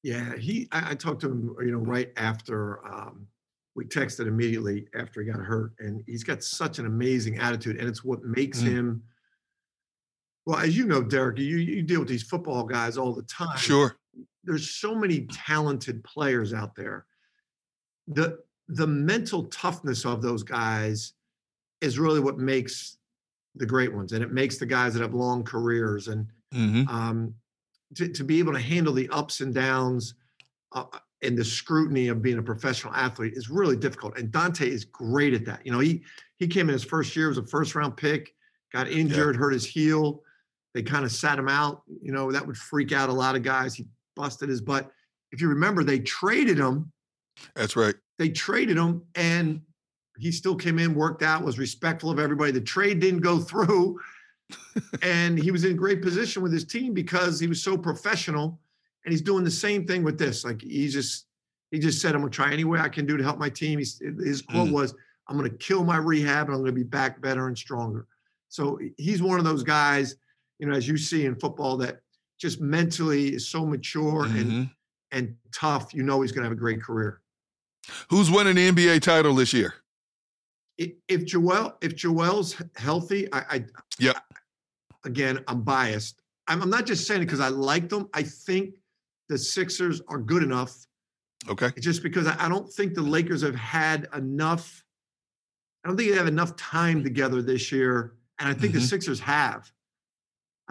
Yeah, 0.04 0.36
he. 0.36 0.68
I, 0.72 0.92
I, 0.92 0.96
talked 0.96 1.22
to 1.22 1.28
him, 1.28 1.56
you 1.60 1.72
know, 1.72 1.78
right 1.78 2.12
after 2.18 2.86
um, 2.88 3.28
we 3.76 3.86
texted 3.86 4.28
immediately 4.28 4.88
after 4.96 5.22
he 5.22 5.32
got 5.32 5.40
hurt, 5.40 5.74
and 5.80 6.04
he's 6.08 6.24
got 6.24 6.44
such 6.44 6.80
an 6.80 6.86
amazing 6.88 7.38
attitude, 7.38 7.78
and 7.78 7.88
it's 7.88 8.04
what 8.04 8.24
makes 8.24 8.62
mm. 8.62 8.68
him 8.68 9.04
well, 10.46 10.60
as 10.60 10.76
you 10.76 10.86
know, 10.86 11.04
Derek, 11.04 11.38
you, 11.38 11.58
you 11.58 11.84
deal 11.84 12.00
with 12.00 12.10
these 12.10 12.24
football 12.24 12.64
guys 12.64 12.98
all 12.98 13.14
the 13.14 13.24
time. 13.24 13.58
Sure. 13.58 13.96
There's 14.44 14.72
so 14.72 14.96
many 14.96 15.28
talented 15.32 16.04
players 16.04 16.54
out 16.54 16.76
there. 16.76 17.06
The 18.08 18.40
the 18.68 18.88
mental 18.88 19.44
toughness 19.46 20.06
of 20.06 20.22
those 20.22 20.44
guys 20.44 21.14
is 21.82 22.00
really 22.00 22.20
what 22.20 22.38
makes 22.38 22.98
the 23.56 23.66
great 23.66 23.94
ones, 23.94 24.14
and 24.14 24.24
it 24.24 24.32
makes 24.32 24.58
the 24.58 24.66
guys 24.66 24.94
that 24.94 25.02
have 25.02 25.14
long 25.14 25.44
careers 25.44 26.08
and 26.08 26.26
mm-hmm. 26.54 26.88
um, 26.88 27.36
to, 27.96 28.08
to 28.08 28.24
be 28.24 28.40
able 28.40 28.54
to 28.54 28.60
handle 28.60 28.94
the 28.94 29.10
ups 29.10 29.42
and 29.42 29.54
downs 29.54 30.16
uh, 30.72 30.86
and 31.22 31.38
the 31.38 31.46
scrutiny 31.46 32.08
of 32.08 32.22
being 32.22 32.40
a 32.40 32.44
professional 32.44 32.94
athlete 32.96 33.34
is 33.36 33.50
really 33.50 33.76
difficult. 33.76 34.18
And 34.18 34.32
Donte 34.32 34.66
is 34.66 34.86
great 34.86 35.34
at 35.34 35.46
that. 35.46 35.64
You 35.66 35.72
know, 35.72 35.80
he 35.80 36.04
he 36.38 36.48
came 36.48 36.68
in 36.68 36.74
his 36.74 36.84
first 36.84 37.16
year 37.16 37.28
was 37.28 37.38
a 37.38 37.46
first 37.46 37.76
round 37.76 37.96
pick, 37.96 38.34
got 38.74 38.90
injured, 38.90 39.36
yeah. 39.36 39.40
hurt 39.40 39.54
his 39.54 39.66
heel 39.66 40.24
they 40.74 40.84
kind 40.84 41.06
of 41.06 41.12
sat 41.12 41.38
him 41.38 41.50
out. 41.50 41.84
You 42.02 42.12
know, 42.12 42.32
that 42.32 42.46
would 42.46 42.58
freak 42.58 42.92
out 42.92 43.10
a 43.10 43.14
lot 43.14 43.36
of 43.36 43.44
guys. 43.44 43.76
He 43.76 43.88
busted 44.16 44.50
his 44.50 44.62
butt. 44.62 44.92
If 45.32 45.42
you 45.42 45.50
remember, 45.50 45.84
they 45.84 46.00
traded 46.00 46.58
him. 46.58 46.92
That's 47.56 47.76
right. 47.76 47.96
They 48.20 48.30
traded 48.30 48.78
him 48.78 49.04
and 49.16 49.62
he 50.18 50.32
still 50.32 50.56
came 50.56 50.78
in, 50.78 50.94
worked 50.94 51.24
out, 51.24 51.44
was 51.44 51.58
respectful 51.58 52.12
of 52.12 52.20
everybody. 52.20 52.52
The 52.52 52.62
trade 52.62 53.00
didn't 53.00 53.22
go 53.22 53.40
through. 53.40 54.00
and 55.02 55.40
he 55.40 55.52
was 55.52 55.64
in 55.64 55.76
great 55.78 56.02
position 56.02 56.44
with 56.44 56.52
his 56.52 56.66
team 56.66 56.94
because 56.94 57.40
he 57.40 57.48
was 57.48 57.64
so 57.64 57.78
professional. 57.78 58.60
And 59.06 59.12
he's 59.12 59.22
doing 59.22 59.44
the 59.44 59.52
same 59.52 59.88
thing 59.88 60.04
with 60.04 60.20
this. 60.20 60.46
Like 60.46 60.62
he 60.62 60.88
just 60.88 61.26
he 61.72 61.80
just 61.80 62.02
said, 62.02 62.14
I'm 62.14 62.22
gonna 62.22 62.32
try 62.32 62.52
any 62.52 62.66
way 62.66 62.80
I 62.80 62.90
can 62.90 63.06
do 63.06 63.18
to 63.18 63.24
help 63.24 63.40
my 63.40 63.50
team. 63.50 63.80
He's, 63.80 64.00
his 64.00 64.42
quote 64.42 64.70
mm. 64.70 64.74
was, 64.74 64.94
I'm 65.28 65.38
gonna 65.38 65.50
kill 65.50 65.84
my 65.84 65.98
rehab 65.98 66.48
and 66.48 66.56
I'm 66.56 66.62
gonna 66.62 66.74
be 66.74 66.84
back 66.84 67.22
better 67.22 67.48
and 67.48 67.58
stronger. 67.58 68.06
So 68.50 68.78
he's 68.98 69.24
one 69.24 69.40
of 69.40 69.46
those 69.46 69.64
guys 69.64 70.18
you 70.62 70.68
know, 70.68 70.76
as 70.76 70.88
you 70.88 70.96
see 70.96 71.26
in 71.26 71.36
football, 71.36 71.76
that 71.78 72.02
just 72.40 72.62
mentally 72.62 73.34
is 73.34 73.50
so 73.50 73.66
mature 73.66 74.26
mm-hmm. 74.26 74.38
and 74.38 74.70
and 75.12 75.36
tough. 75.54 75.94
You 75.94 76.04
know, 76.04 76.22
he's 76.22 76.32
going 76.32 76.44
to 76.44 76.46
have 76.46 76.58
a 76.58 76.60
great 76.60 76.82
career. 76.82 77.20
Who's 78.10 78.30
winning 78.30 78.56
the 78.56 78.72
NBA 78.72 79.02
title 79.02 79.34
this 79.34 79.52
year? 79.52 79.74
If 80.78 81.26
Joel, 81.26 81.78
if 81.82 81.96
Joel's 81.96 82.62
healthy, 82.76 83.32
I, 83.34 83.40
I 83.40 83.66
yeah. 84.00 84.20
Again, 85.04 85.44
I'm 85.48 85.64
biased. 85.64 86.22
I'm, 86.48 86.62
I'm 86.62 86.70
not 86.70 86.86
just 86.86 87.08
saying 87.08 87.24
it 87.24 87.26
because 87.26 87.40
I 87.40 87.50
like 87.50 87.90
them. 87.90 88.08
I 88.14 88.22
think 88.22 88.76
the 89.30 89.38
Sixers 89.38 90.00
are 90.08 90.20
good 90.20 90.44
enough. 90.44 90.86
Okay. 91.50 91.72
Just 91.80 92.04
because 92.04 92.28
I, 92.28 92.46
I 92.46 92.50
don't 92.50 92.72
think 92.72 92.94
the 92.94 93.02
Lakers 93.02 93.42
have 93.42 93.56
had 93.56 94.08
enough. 94.16 94.84
I 95.84 95.88
don't 95.88 95.98
think 95.98 96.12
they 96.12 96.18
have 96.18 96.28
enough 96.28 96.56
time 96.56 97.04
together 97.04 97.42
this 97.42 97.72
year, 97.72 98.14
and 98.40 98.48
I 98.48 98.54
think 98.54 98.74
mm-hmm. 98.74 98.82
the 98.82 98.88
Sixers 98.88 99.20
have. 99.22 99.72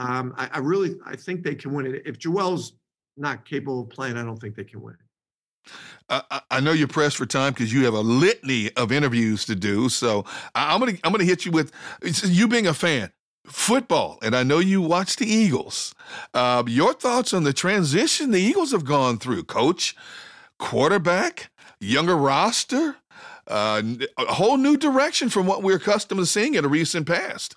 Um, 0.01 0.35
I, 0.37 0.49
I, 0.55 0.59
really 0.59 0.97
I 1.05 1.15
think 1.15 1.45
they 1.45 1.55
can 1.55 1.73
win 1.75 1.87
it. 1.87 2.03
If 2.07 2.19
Joel's 2.19 2.73
not 3.17 3.45
capable 3.45 3.83
of 3.83 3.91
playing, 3.91 4.17
I 4.17 4.25
don't 4.25 4.39
think 4.39 4.55
they 4.57 4.65
can 4.65 4.81
win 4.81 4.95
it. 4.95 5.73
I, 6.09 6.41
I 6.51 6.61
know 6.61 6.73
you're 6.73 6.89
pressed 6.89 7.19
for 7.19 7.27
time 7.27 7.53
because 7.53 7.73
you 7.73 7.85
have 7.85 7.95
a 7.95 8.01
litany 8.01 8.73
of 8.77 8.91
interviews 8.93 9.45
to 9.45 9.55
do. 9.55 9.89
So 9.89 10.25
I'm 10.55 10.81
gonna 10.81 10.99
I'm 11.05 11.13
gonna 11.13 11.25
hit 11.25 11.45
you 11.45 11.53
with 11.53 11.71
you 12.25 12.49
being 12.49 12.67
a 12.67 12.75
fan 12.75 13.13
football, 13.47 14.19
and 14.23 14.35
I 14.35 14.43
know 14.43 14.59
you 14.59 14.81
watch 14.81 15.17
the 15.17 15.27
Eagles. 15.27 15.95
Uh, 16.35 16.63
your 16.67 16.95
thoughts 16.95 17.35
on 17.35 17.45
the 17.45 17.53
transition 17.53 18.31
the 18.31 18.41
Eagles 18.41 18.73
have 18.73 18.85
gone 18.85 19.19
through, 19.19 19.45
Coach, 19.45 19.95
quarterback, 20.59 21.51
younger 21.81 22.17
roster. 22.17 22.97
uh, 23.47 23.83
a 24.17 24.35
whole 24.35 24.57
new 24.57 24.77
direction 24.77 25.29
from 25.29 25.47
what 25.47 25.63
we're 25.63 25.77
accustomed 25.77 26.21
to 26.21 26.27
seeing 26.27 26.55
in 26.55 26.63
the 26.63 26.69
recent 26.69 27.07
past. 27.07 27.57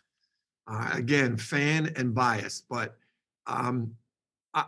Uh, 0.66 0.92
again, 0.94 1.36
fan 1.36 1.92
and 1.98 2.16
bias, 2.16 2.64
but 2.70 2.96
um, 3.48 3.94
I, 4.54 4.64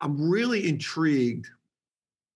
I'm 0.00 0.28
really 0.28 0.68
intrigued 0.68 1.46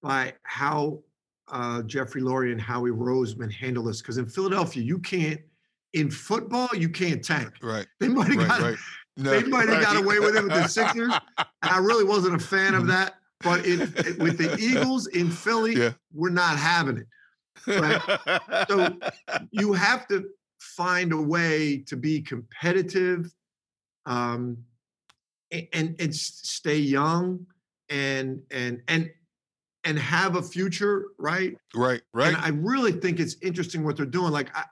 by 0.03 0.35
how 0.45 1.01
uh, 1.49 1.83
Jeffrey 1.83 2.23
Lurie 2.23 2.53
and 2.53 2.61
Howie 2.61 2.91
Roseman 2.91 3.53
handle 3.53 3.83
this 3.83 4.01
because 4.01 4.19
in 4.19 4.27
Philadelphia, 4.27 4.83
you 4.83 4.99
can't 4.99 5.41
in 5.93 6.11
football, 6.11 6.69
you 6.75 6.89
can't 6.89 7.25
tank. 7.25 7.55
Right. 7.63 7.87
They 7.99 8.09
might 8.09 8.29
have 8.29 8.37
right, 8.37 8.49
got 8.49 8.61
right. 8.61 8.79
No, 9.17 9.31
they 9.31 9.47
might 9.49 9.69
have 9.69 9.79
right. 9.79 9.83
got 9.83 9.97
away 9.97 10.21
with 10.21 10.37
it 10.37 10.45
with 10.45 10.53
the 10.53 10.69
Sixers. 10.69 11.13
And 11.63 11.73
I 11.73 11.79
really 11.79 12.05
wasn't 12.05 12.37
a 12.37 12.39
fan 12.39 12.75
of 12.75 12.87
that. 12.87 13.17
But 13.43 13.67
in, 13.67 13.81
with 14.19 14.39
the 14.39 14.57
Eagles 14.59 15.09
in 15.09 15.31
Philly, 15.31 15.75
Yeah. 15.75 15.93
we're 16.15 16.31
not 16.31 16.57
having 16.57 16.99
it. 16.99 17.07
Right. 17.67 18.01
So 18.69 18.97
you 19.51 19.75
have 19.75 20.07
to 20.09 20.27
find 20.61 21.13
a 21.13 21.21
way 21.21 21.79
to 21.87 21.97
be 21.97 22.21
competitive 22.21 23.33
um, 24.07 24.59
and 25.51 25.97
and 25.99 26.15
stay 26.15 26.77
young 26.77 27.47
and 27.89 28.41
and 28.51 28.83
and 28.89 29.11
and 29.85 29.99
have 29.99 30.37
a 30.37 30.43
future, 30.43 31.07
right? 31.19 31.57
right, 31.75 32.03
right. 32.13 32.29
And 32.29 32.37
I 32.37 32.51
really 32.51 32.93
think 32.93 33.19
it's 33.19 33.37
interesting 33.43 33.83
what 33.83 33.97
they're 33.97 34.05
doing. 34.05 34.31
Like, 34.31 34.55
I, 34.55 34.65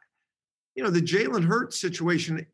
you 0.75 0.83
know, 0.85 0.91
the 0.91 1.01
Jalen 1.01 1.45
Hurts 1.45 1.81
situation. 1.81 2.47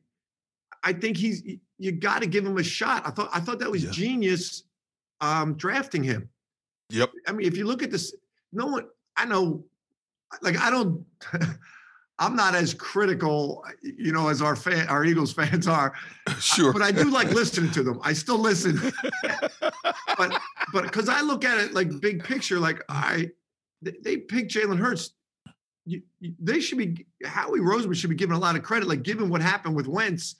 I 0.84 0.92
think 0.92 1.16
he's 1.16 1.42
you 1.78 1.92
got 1.92 2.20
to 2.22 2.26
give 2.28 2.46
him 2.46 2.56
a 2.58 2.62
shot. 2.62 3.02
I 3.06 3.10
thought 3.10 3.30
I 3.32 3.40
thought 3.40 3.58
that 3.58 3.70
was 3.70 3.84
Yeah. 3.84 3.90
genius 3.90 4.64
um, 5.20 5.54
drafting 5.54 6.02
him. 6.04 6.28
Yep. 6.90 7.10
I 7.26 7.32
mean, 7.32 7.46
if 7.46 7.56
you 7.56 7.66
look 7.66 7.82
at 7.82 7.90
this, 7.90 8.14
no 8.52 8.66
one. 8.66 8.86
I 9.16 9.24
know, 9.24 9.64
like 10.42 10.58
I 10.58 10.70
don't. 10.70 11.04
I'm 12.18 12.36
not 12.36 12.54
as 12.54 12.74
critical, 12.74 13.64
you 13.82 14.12
know, 14.12 14.28
as 14.28 14.40
our 14.40 14.54
fan, 14.54 14.86
our 14.88 15.04
Eagles 15.04 15.32
fans 15.32 15.66
are, 15.66 15.94
Sure. 16.38 16.72
but 16.72 16.80
I 16.80 16.92
do 16.92 17.10
like 17.10 17.30
listening 17.32 17.72
to 17.72 17.82
them. 17.82 17.98
I 18.04 18.12
still 18.12 18.38
listen, 18.38 18.80
but 20.16 20.40
but 20.72 20.84
because 20.84 21.08
I 21.08 21.22
look 21.22 21.44
at 21.44 21.58
it 21.58 21.74
like 21.74 22.00
big 22.00 22.22
picture, 22.22 22.60
like 22.60 22.82
I 22.88 23.30
they, 23.82 24.16
picked 24.16 24.52
Jalen 24.54 24.78
Hurts. 24.78 25.10
You, 25.86 26.02
you- 26.20 26.34
they 26.38 26.60
should 26.60 26.78
be 26.78 27.04
Howie 27.24 27.58
Roseman 27.60 27.94
should 27.96 28.10
be 28.10 28.16
given 28.16 28.36
a 28.36 28.38
lot 28.38 28.56
of 28.56 28.62
credit, 28.62 28.88
like 28.88 29.02
given 29.02 29.28
what 29.28 29.42
happened 29.42 29.74
with 29.74 29.86
Wentz. 29.88 30.36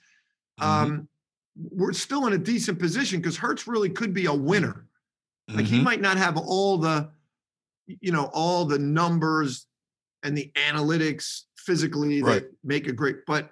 Mhm. 0.59 0.65
Um, 0.65 1.07
we're 1.57 1.93
still 1.93 2.25
in 2.27 2.33
a 2.33 2.37
decent 2.37 2.79
position 2.79 3.19
because 3.19 3.37
Hurts 3.37 3.67
really 3.67 3.89
could 3.89 4.13
be 4.13 4.25
a 4.25 4.33
winner. 4.33 4.85
Like 5.49 5.65
he 5.65 5.79
Mhm. 5.79 5.83
might 5.83 6.01
not 6.01 6.17
have 6.17 6.37
all 6.37 6.77
the, 6.79 7.11
you 7.87 8.11
know, 8.11 8.29
all 8.33 8.65
the 8.65 8.79
numbers 8.79 9.67
and 10.23 10.35
the 10.35 10.51
analytics 10.55 11.43
physically 11.65 12.21
Right. 12.21 12.43
that 12.43 12.51
make 12.63 12.87
a 12.87 12.93
great, 12.93 13.25
but 13.25 13.51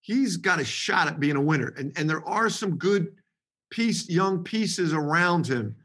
he's 0.00 0.36
got 0.36 0.60
a 0.60 0.64
shot 0.64 1.08
at 1.08 1.20
being 1.20 1.36
a 1.36 1.40
winner. 1.40 1.68
And 1.76 1.92
and 1.96 2.08
there 2.08 2.26
are 2.26 2.48
some 2.50 2.76
good 2.78 3.14
piece, 3.70 4.08
young 4.08 4.42
pieces 4.42 4.92
around 4.92 5.46
him. 5.46 5.76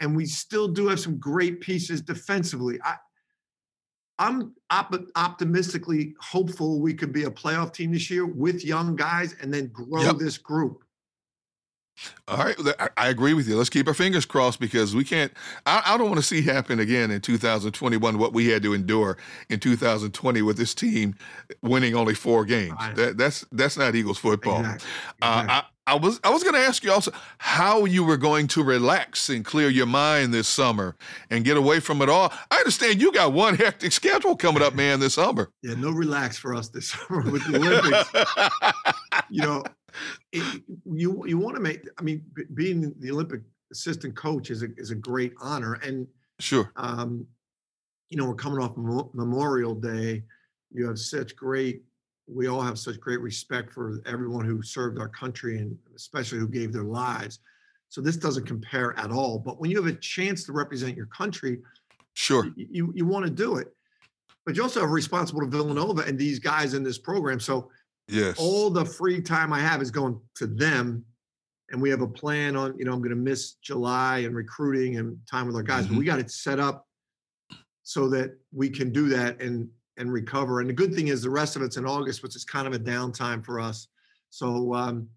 And 0.00 0.16
we 0.16 0.24
still 0.26 0.68
do 0.68 0.88
have 0.88 0.98
some 1.00 1.18
great 1.18 1.60
pieces 1.60 2.00
defensively. 2.00 2.78
I 2.82 2.96
I'm 4.18 4.54
op- 4.68 4.94
optimistically 5.16 6.14
hopeful 6.20 6.80
we 6.80 6.92
could 6.92 7.12
be 7.12 7.24
a 7.24 7.30
playoff 7.30 7.72
team 7.72 7.92
this 7.92 8.10
year 8.10 8.26
with 8.26 8.62
young 8.64 8.94
guys 8.94 9.34
and 9.40 9.52
then 9.52 9.68
grow 9.68 10.02
Yep. 10.02 10.18
this 10.18 10.36
group. 10.36 10.84
All 12.28 12.38
right, 12.38 12.56
I- 12.96 13.08
agree 13.08 13.34
with 13.34 13.48
you. 13.48 13.56
Let's 13.56 13.70
keep 13.70 13.88
our 13.88 13.94
fingers 13.94 14.24
crossed 14.24 14.60
because 14.60 14.94
we 14.94 15.04
can't. 15.04 15.32
I, 15.66 15.82
I 15.84 15.98
don't 15.98 16.08
want 16.08 16.18
to 16.20 16.26
see 16.26 16.42
happen 16.42 16.78
again 16.78 17.10
in 17.10 17.20
2021 17.20 18.18
what 18.18 18.32
we 18.32 18.48
had 18.48 18.62
to 18.62 18.72
endure 18.72 19.16
in 19.48 19.58
2020 19.60 20.42
with 20.42 20.56
this 20.56 20.74
team 20.74 21.16
winning 21.62 21.94
only 21.96 22.14
four 22.14 22.44
games. 22.44 22.76
Right. 22.78 22.94
That, 22.94 23.18
that's 23.18 23.44
that's 23.52 23.76
not 23.76 23.94
Eagles 23.94 24.18
football. 24.18 24.60
Exactly. 24.60 24.88
Uh, 25.22 25.44
I, 25.48 25.62
I 25.86 25.94
was 25.96 26.20
I 26.22 26.30
was 26.30 26.44
going 26.44 26.54
to 26.54 26.60
ask 26.60 26.84
you 26.84 26.92
also 26.92 27.10
how 27.38 27.84
you 27.84 28.04
were 28.04 28.16
going 28.16 28.46
to 28.48 28.62
relax 28.62 29.28
and 29.28 29.44
clear 29.44 29.68
your 29.68 29.86
mind 29.86 30.32
this 30.32 30.46
summer 30.46 30.94
and 31.30 31.44
get 31.44 31.56
away 31.56 31.80
from 31.80 32.00
it 32.00 32.08
all. 32.08 32.32
I 32.52 32.58
understand 32.58 33.02
you 33.02 33.10
got 33.12 33.32
one 33.32 33.56
hectic 33.56 33.90
schedule 33.90 34.36
coming 34.36 34.62
up, 34.62 34.74
man, 34.74 35.00
this 35.00 35.14
summer. 35.14 35.50
Yeah, 35.64 35.74
no 35.74 35.90
relax 35.90 36.38
for 36.38 36.54
us 36.54 36.68
this 36.68 36.88
summer 37.08 37.28
with 37.28 37.44
the 37.50 37.56
Olympics. 38.12 39.24
you 39.30 39.42
know, 39.42 39.64
it, 40.32 40.62
you 40.84 41.24
you 41.26 41.38
want 41.38 41.56
to 41.56 41.62
make. 41.62 41.82
I 41.98 42.02
mean, 42.02 42.22
b- 42.34 42.44
being 42.54 42.94
the 42.98 43.10
Olympic 43.10 43.42
assistant 43.72 44.14
coach 44.16 44.50
is 44.50 44.62
a 44.62 44.68
is 44.76 44.90
a 44.90 44.94
great 44.94 45.32
honor, 45.40 45.74
and 45.74 46.06
sure. 46.38 46.72
um, 46.76 47.26
you 48.08 48.16
know, 48.16 48.26
we're 48.26 48.34
coming 48.34 48.58
off 48.62 48.76
Memo- 48.76 49.10
Memorial 49.14 49.74
Day. 49.74 50.24
You 50.72 50.86
have 50.86 50.98
such 50.98 51.36
great. 51.36 51.82
We 52.26 52.46
all 52.46 52.60
have 52.62 52.78
such 52.78 53.00
great 53.00 53.20
respect 53.20 53.72
for 53.72 54.00
everyone 54.06 54.44
who 54.44 54.62
served 54.62 54.98
our 54.98 55.08
country 55.08 55.58
and 55.58 55.76
especially 55.96 56.38
who 56.38 56.48
gave 56.48 56.72
their 56.72 56.84
lives. 56.84 57.40
So 57.88 58.00
this 58.00 58.16
doesn't 58.16 58.46
compare 58.46 58.96
at 58.96 59.10
all. 59.10 59.38
But 59.40 59.60
when 59.60 59.68
you 59.70 59.82
have 59.82 59.92
a 59.92 59.98
chance 59.98 60.44
to 60.44 60.52
represent 60.52 60.96
your 60.96 61.06
country, 61.06 61.58
Sure. 62.14 62.44
y- 62.56 62.66
you 62.70 62.92
you 62.94 63.04
want 63.06 63.24
to 63.26 63.30
do 63.32 63.56
it. 63.56 63.74
But 64.46 64.56
you 64.56 64.62
also 64.62 64.80
have 64.80 64.90
responsible 64.90 65.40
to 65.40 65.46
Villanova 65.48 66.02
and 66.02 66.18
these 66.18 66.38
guys 66.38 66.74
in 66.74 66.82
this 66.82 66.98
program. 66.98 67.40
So 67.40 67.70
Yes. 68.10 68.36
all 68.38 68.70
the 68.70 68.84
free 68.84 69.20
time 69.20 69.52
I 69.52 69.60
have 69.60 69.80
is 69.80 69.90
going 69.90 70.20
to 70.36 70.46
them. 70.46 71.04
And 71.70 71.80
we 71.80 71.88
have 71.90 72.00
a 72.00 72.08
plan 72.08 72.56
on, 72.56 72.76
you 72.76 72.84
know, 72.84 72.92
I'm 72.92 72.98
going 72.98 73.10
to 73.10 73.16
miss 73.16 73.52
July 73.54 74.18
and 74.18 74.34
recruiting 74.34 74.98
and 74.98 75.16
time 75.30 75.46
with 75.46 75.54
our 75.54 75.62
guys, 75.62 75.86
but 75.86 75.96
we 75.96 76.04
got 76.04 76.18
it 76.18 76.28
set 76.30 76.58
up 76.58 76.84
so 77.84 78.08
that 78.08 78.36
we 78.52 78.68
can 78.68 78.92
do 78.92 79.08
that 79.10 79.40
and 79.40 79.68
and 79.96 80.12
recover. 80.12 80.60
And 80.60 80.68
the 80.68 80.74
good 80.74 80.94
thing 80.94 81.08
is 81.08 81.22
the 81.22 81.30
rest 81.30 81.56
of 81.56 81.62
it's 81.62 81.76
in 81.76 81.86
August, 81.86 82.22
which 82.22 82.34
is 82.34 82.44
kind 82.44 82.66
of 82.66 82.72
a 82.72 82.78
downtime 82.78 83.44
for 83.44 83.60
us. 83.60 83.86
So 84.30 84.74
um 84.74 85.08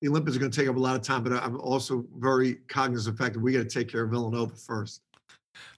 the 0.00 0.08
Olympics 0.08 0.36
are 0.36 0.40
going 0.40 0.52
to 0.52 0.60
take 0.60 0.68
up 0.68 0.76
a 0.76 0.80
lot 0.80 0.94
of 0.94 1.02
time, 1.02 1.24
but 1.24 1.32
I'm 1.32 1.58
also 1.60 2.04
very 2.18 2.56
cognizant 2.68 3.14
of 3.14 3.18
the 3.18 3.24
fact 3.24 3.34
that 3.34 3.40
we 3.40 3.52
got 3.52 3.58
to 3.60 3.64
take 3.64 3.88
care 3.88 4.04
of 4.04 4.10
Villanova 4.10 4.54
first. 4.54 5.00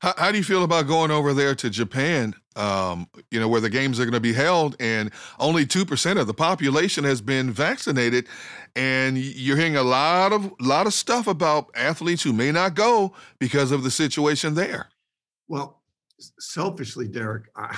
How, 0.01 0.15
how 0.17 0.33
do 0.33 0.39
you 0.39 0.45
feel 0.45 0.65
about 0.65 0.87
going 0.87 1.11
over 1.11 1.35
there 1.35 1.55
to 1.55 1.71
Japan? 1.71 2.35
Um, 2.57 3.09
you 3.31 3.39
know, 3.39 3.49
where 3.49 3.61
the 3.61 3.71
games 3.71 4.01
are 4.01 4.05
going 4.05 4.13
to 4.13 4.21
be 4.21 4.33
held, 4.33 4.77
and 4.81 5.11
only 5.39 5.65
two 5.65 5.85
percent 5.85 6.19
of 6.19 6.27
the 6.27 6.35
population 6.35 7.05
has 7.05 7.21
been 7.21 7.51
vaccinated, 7.51 8.27
and 8.75 9.17
you're 9.17 9.57
hearing 9.57 9.77
a 9.77 9.83
lot 9.83 10.33
of 10.33 10.53
lot 10.61 10.87
of 10.87 10.95
stuff 10.95 11.27
about 11.27 11.71
athletes 11.75 12.23
who 12.23 12.33
may 12.33 12.51
not 12.51 12.75
go 12.75 13.15
because 13.39 13.71
of 13.71 13.83
the 13.83 13.91
situation 13.91 14.55
there. 14.55 14.89
Well, 15.49 15.81
selfishly, 16.39 17.09
Derek, 17.09 17.45
I, 17.55 17.77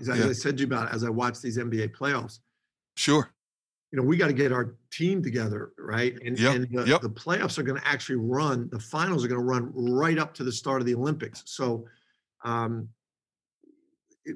as, 0.00 0.08
Yeah. 0.08 0.26
I 0.26 0.32
said 0.32 0.56
to 0.56 0.62
you 0.62 0.66
about 0.66 0.92
as 0.92 1.04
I 1.04 1.10
watch 1.10 1.40
these 1.40 1.56
NBA 1.56 1.94
playoffs, 1.96 2.40
Sure. 2.96 3.30
You 3.92 3.98
know, 3.98 4.04
we 4.04 4.16
got 4.16 4.28
to 4.28 4.32
get 4.32 4.52
our 4.52 4.76
team 4.92 5.22
together, 5.22 5.72
right? 5.78 6.14
And, 6.24 6.38
Yep, 6.38 6.54
and 6.54 6.68
the, 6.70 6.84
yep. 6.86 7.00
the 7.00 7.10
playoffs 7.10 7.58
are 7.58 7.64
going 7.64 7.80
to 7.80 7.86
actually 7.86 8.16
run, 8.16 8.68
the 8.70 8.78
finals 8.78 9.24
are 9.24 9.28
going 9.28 9.40
to 9.40 9.44
run 9.46 9.72
right 9.74 10.18
up 10.18 10.32
to 10.34 10.44
the 10.44 10.52
start 10.52 10.80
of 10.80 10.86
the 10.86 10.94
Olympics. 10.94 11.42
So 11.46 11.86
um, 12.44 12.88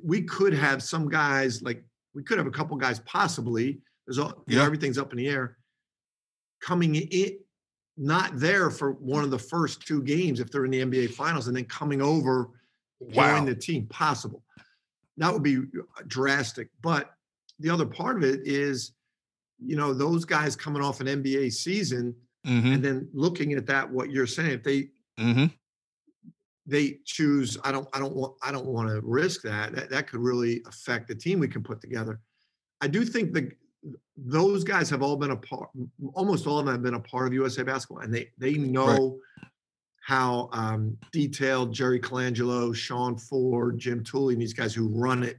we 0.03 0.23
could 0.23 0.55
have 0.55 0.83
some 0.83 1.09
guys, 1.09 1.63
like 1.63 1.85
we 2.15 2.23
could 2.25 2.39
have 2.39 2.47
a 2.49 2.51
couple 2.51 2.77
guys 2.77 2.99
possibly, 3.01 3.81
there's 4.07 4.19
all, 4.19 4.43
you 4.47 4.57
know, 4.57 4.65
everything's 4.65 4.99
up 4.99 5.13
in 5.13 5.19
the 5.19 5.29
air, 5.29 5.57
coming 6.61 6.97
in, 6.97 7.39
not 7.97 8.33
there 8.39 8.71
for 8.71 8.93
one 8.93 9.23
of 9.23 9.31
the 9.31 9.39
first 9.39 9.87
two 9.87 10.03
games 10.03 10.41
if 10.41 10.51
they're 10.51 10.65
in 10.65 10.73
the 10.73 10.81
NBA 10.85 11.11
finals 11.15 11.47
and 11.47 11.57
then 11.57 11.65
coming 11.67 12.03
over, 12.03 12.51
to 13.01 13.17
Wow. 13.17 13.37
join 13.37 13.47
the 13.47 13.55
team, 13.55 13.87
possible. 13.87 14.43
That 15.19 15.33
would 15.33 15.43
be 15.43 15.59
drastic. 16.07 16.69
But 16.83 17.13
the 17.61 17.71
other 17.71 17.87
part 17.87 18.17
of 18.17 18.25
it 18.25 18.47
is, 18.47 18.93
you 19.67 19.77
know, 19.77 19.93
those 19.95 20.25
guys 20.25 20.57
coming 20.57 20.83
off 20.83 21.01
an 21.01 21.07
NBA 21.07 21.53
season 21.53 22.15
Mm-hmm. 22.47 22.73
and 22.75 22.85
then 22.85 23.09
looking 23.15 23.55
at 23.55 23.65
that, 23.69 23.89
what 23.91 24.11
you're 24.11 24.27
saying, 24.27 24.51
if 24.51 24.63
they 24.63 24.91
Mm-hmm. 25.19 25.47
they 26.67 26.99
choose, 27.07 27.57
I 27.65 27.73
don't, 27.73 27.89
I 27.95 27.99
don't 27.99 28.15
want, 28.15 28.35
I 28.43 28.53
don't 28.53 28.67
want 28.67 28.89
to 28.91 29.01
risk 29.03 29.43
that. 29.43 29.75
That 29.75 29.89
that 29.91 30.09
could 30.09 30.21
really 30.21 30.61
affect 30.67 31.09
the 31.09 31.15
team 31.15 31.39
we 31.39 31.49
can 31.49 31.63
put 31.63 31.81
together. 31.81 32.21
I 32.81 32.89
do 32.89 33.05
think 33.05 33.33
the 33.33 33.51
those 34.17 34.63
guys 34.65 34.91
have 34.91 35.03
all 35.03 35.17
been 35.17 35.31
a 35.31 35.37
part, 35.37 35.71
almost 36.15 36.47
all 36.47 36.59
of 36.59 36.67
them 36.67 36.75
have 36.75 36.83
been 36.83 36.95
a 36.95 37.01
part 37.01 37.27
of 37.29 37.33
USA 37.33 37.63
basketball, 37.63 38.03
and 38.03 38.13
they 38.13 38.31
they 38.39 38.55
know 38.55 39.19
how 40.03 40.51
um, 40.53 40.97
detailed 41.13 41.73
Jerry 41.73 41.99
Colangelo, 41.99 42.75
Sean 42.75 43.17
Ford, 43.17 43.79
Jim 43.79 44.05
Tooley, 44.05 44.35
and 44.35 44.43
these 44.43 44.53
guys 44.53 44.75
who 44.75 44.89
run 44.89 45.23
it, 45.23 45.39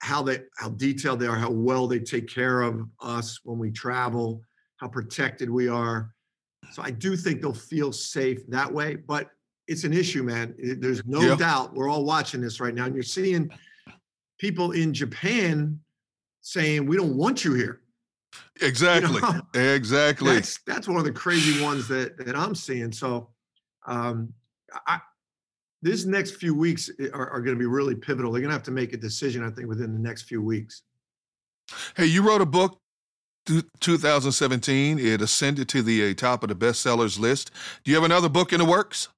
how 0.00 0.22
they 0.22 0.40
how 0.56 0.70
detailed 0.70 1.20
they 1.20 1.26
are, 1.26 1.36
how 1.36 1.50
well 1.50 1.86
they 1.86 1.98
take 1.98 2.28
care 2.28 2.62
of 2.62 2.88
us 3.00 3.40
when 3.44 3.58
we 3.58 3.70
travel, 3.70 4.42
how 4.76 4.88
protected 4.88 5.48
we 5.50 5.68
are. 5.68 6.12
So 6.68 6.82
I 6.82 6.90
do 6.90 7.16
think 7.16 7.40
they'll 7.40 7.54
feel 7.54 7.92
safe 7.92 8.46
that 8.48 8.70
way, 8.72 8.96
but 8.96 9.30
it's 9.66 9.84
an 9.84 9.92
issue, 9.92 10.22
man. 10.22 10.54
There's 10.78 11.04
no 11.06 11.22
Yeah. 11.22 11.36
doubt. 11.36 11.74
We're 11.74 11.88
all 11.88 12.04
watching 12.04 12.40
this 12.40 12.60
right 12.60 12.74
now, 12.74 12.84
and 12.84 12.94
you're 12.94 13.02
seeing 13.02 13.50
people 14.38 14.72
in 14.72 14.92
Japan 14.94 15.80
saying, 16.42 16.86
"We 16.86 16.96
don't 16.96 17.16
want 17.16 17.44
you 17.44 17.54
here." 17.54 17.80
You 18.60 18.66
Exactly. 18.66 19.20
know? 19.22 19.40
Exactly. 19.54 20.34
That's 20.34 20.58
that's 20.66 20.86
one 20.86 20.98
of 20.98 21.04
the 21.04 21.12
crazy 21.12 21.52
ones 21.52 21.88
that 21.88 22.16
that 22.18 22.36
I'm 22.36 22.54
seeing. 22.54 22.92
So, 22.92 23.30
um, 23.86 24.32
I 24.86 25.00
this 25.82 26.04
next 26.04 26.36
few 26.36 26.54
weeks 26.54 26.90
are, 27.12 27.30
are 27.30 27.40
going 27.40 27.54
to 27.54 27.58
be 27.58 27.66
really 27.66 27.94
pivotal. 27.94 28.32
They're 28.32 28.40
going 28.40 28.50
to 28.50 28.54
have 28.54 28.62
to 28.64 28.70
make 28.70 28.92
a 28.92 28.96
decision, 28.96 29.44
I 29.44 29.50
think, 29.50 29.68
within 29.68 29.92
the 29.92 29.98
next 29.98 30.22
few 30.22 30.42
weeks. 30.42 30.82
Hey, 31.96 32.06
you 32.06 32.22
wrote 32.22 32.40
a 32.40 32.46
book 32.46 32.80
2017. 33.80 34.98
It 34.98 35.20
ascended 35.20 35.68
to 35.70 35.82
the 35.82 36.10
uh, 36.10 36.14
top 36.14 36.42
of 36.42 36.48
the 36.48 36.54
bestsellers 36.54 37.18
list. 37.18 37.50
Do 37.84 37.90
you 37.90 37.96
have 37.96 38.04
another 38.04 38.28
book 38.28 38.52
in 38.52 38.58
the 38.58 38.64
works? 38.64 39.08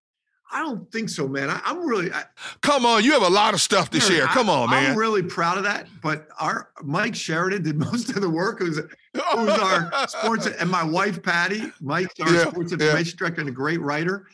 I 0.50 0.60
don't 0.62 0.90
think 0.90 1.10
so, 1.10 1.28
man. 1.28 1.50
I, 1.50 1.60
am 1.66 1.86
really. 1.86 2.10
I, 2.10 2.24
Come 2.62 2.86
on, 2.86 3.04
you 3.04 3.12
have 3.12 3.22
a 3.22 3.28
lot 3.28 3.52
of 3.52 3.60
stuff 3.60 3.90
to 3.90 4.00
share. 4.00 4.26
Come 4.26 4.48
on, 4.48 4.70
man. 4.70 4.92
I'm 4.92 4.98
really 4.98 5.22
proud 5.22 5.58
of 5.58 5.64
that. 5.64 5.88
But 6.02 6.28
our 6.40 6.70
Mike 6.82 7.14
Sheridan 7.14 7.62
did 7.62 7.76
most 7.78 8.10
of 8.10 8.22
the 8.22 8.30
work. 8.30 8.58
Who's 8.58 8.78
who's 8.78 9.50
our 9.50 9.92
sports 10.08 10.46
and 10.46 10.70
my 10.70 10.82
wife 10.82 11.22
Patty. 11.22 11.70
Mike's 11.80 12.18
our 12.20 12.32
yeah, 12.32 12.48
sports 12.48 12.72
information 12.72 13.12
yeah. 13.14 13.18
director 13.18 13.40
and 13.42 13.50
a 13.50 13.52
great 13.52 13.80
writer. 13.80 14.26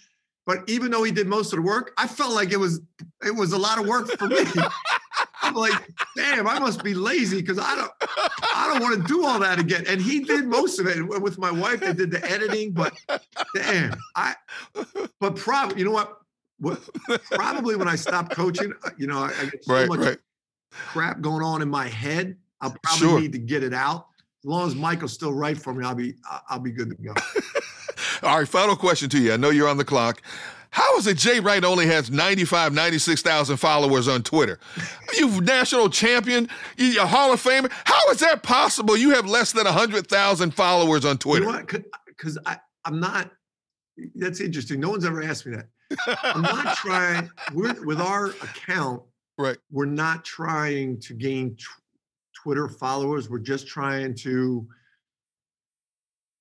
But 0.47 0.69
even 0.69 0.91
though 0.91 1.03
he 1.03 1.13
did 1.13 1.27
most 1.27 1.53
of 1.53 1.57
the 1.57 1.63
work, 1.63 1.93
I 1.97 2.07
felt 2.07 2.35
like 2.35 2.53
it 2.53 2.59
was 2.59 2.81
it 3.25 3.35
was 3.35 3.53
a 3.53 3.59
lot 3.59 3.79
of 3.79 3.87
work 3.87 4.09
for 4.19 4.27
me. 4.27 4.45
I'm 5.43 5.55
like, 5.55 5.73
damn, 6.17 6.47
I 6.47 6.59
must 6.59 6.83
be 6.83 6.95
lazy 6.95 7.41
because 7.41 7.59
I 7.59 7.75
don't 7.77 7.93
I 8.55 8.71
don't 8.71 8.83
want 8.83 9.01
to 9.01 9.09
do 9.09 9.25
all 9.25 9.39
that 9.41 9.59
again. 9.59 9.85
And 9.87 10.01
he 10.01 10.21
did 10.21 10.47
most 10.47 10.79
of 10.79 10.87
it 10.87 11.07
with 11.07 11.39
my 11.39 11.51
wife. 11.51 11.81
They 11.81 11.93
did 11.93 12.11
the 12.11 12.25
editing, 12.31 12.73
but 12.73 12.95
damn, 13.55 13.95
I 14.17 14.35
but 15.21 15.37
probably 15.37 15.79
you 15.79 15.85
know 15.85 15.93
what? 15.93 16.19
what 16.59 16.81
probably 17.31 17.77
when 17.77 17.89
I 17.89 17.97
stop 17.97 18.31
coaching, 18.31 18.73
uh, 18.85 18.91
you 18.97 19.07
know, 19.07 19.19
I, 19.19 19.33
I 19.39 19.45
get 19.47 19.65
so 19.65 19.75
right, 19.75 19.89
much 19.89 20.01
right. 20.01 20.19
crap 20.71 21.21
going 21.21 21.43
on 21.43 21.63
in 21.63 21.69
my 21.69 21.89
head. 21.89 22.37
I'll 22.61 22.75
probably 22.83 23.09
sure. 23.09 23.21
need 23.21 23.33
to 23.33 23.39
get 23.39 23.63
it 23.63 23.75
out. 23.75 24.07
As 24.43 24.49
long 24.49 24.67
as 24.67 24.75
Michael's 24.75 25.13
still 25.13 25.33
right 25.33 25.57
for 25.57 25.75
me, 25.75 25.85
I'll 25.85 25.95
be 25.95 26.15
I'll 26.49 26.61
be 26.61 26.71
good 26.71 26.91
to 26.91 26.97
go. 26.97 27.15
All 28.23 28.39
right, 28.39 28.49
final 28.49 28.77
question 28.77 29.09
to 29.11 29.19
you. 29.19 29.33
I 29.33 29.37
know 29.37 29.51
you're 29.51 29.69
on 29.69 29.77
the 29.77 29.85
clock. 29.85 30.23
How 30.75 30.97
is 30.97 31.07
it 31.07 31.19
Jay 31.19 31.39
Wright 31.39 31.63
only 31.63 31.87
has 31.87 32.11
95, 32.11 32.73
96,000 32.73 33.59
followers 33.59 34.09
on 34.09 34.25
Twitter? 34.25 34.59
You 35.17 35.41
national 35.41 35.89
champion, 35.89 36.49
you 36.77 37.01
a 37.01 37.07
Hall 37.07 37.33
of 37.33 37.41
Famer. 37.41 37.71
How 37.85 38.11
is 38.11 38.19
that 38.19 38.43
possible? 38.43 38.97
You 38.97 39.11
have 39.11 39.25
less 39.25 39.53
than 39.53 39.67
100,000 39.67 40.51
followers 40.51 41.05
on 41.05 41.19
Twitter. 41.19 41.45
You 41.45 41.53
know 41.53 41.63
Because 42.09 42.39
I'm 42.85 42.99
not, 42.99 43.31
that's 44.17 44.41
interesting. 44.41 44.81
No 44.81 44.91
one's 44.91 45.05
ever 45.05 45.23
asked 45.23 45.47
me 45.47 45.55
that. 45.55 45.69
I'm 46.25 46.43
not 46.43 46.77
trying, 46.77 47.31
we're, 47.53 47.85
with 47.87 48.01
our 48.01 48.31
account, 48.31 49.01
right? 49.39 49.57
we're 49.71 49.85
not 49.85 50.25
trying 50.25 50.99
to 51.03 51.15
gain 51.15 51.51
t- 51.51 51.65
Twitter 52.43 52.69
followers. 52.69 53.31
We're 53.31 53.39
just 53.39 53.69
trying 53.69 54.17
to 54.17 54.67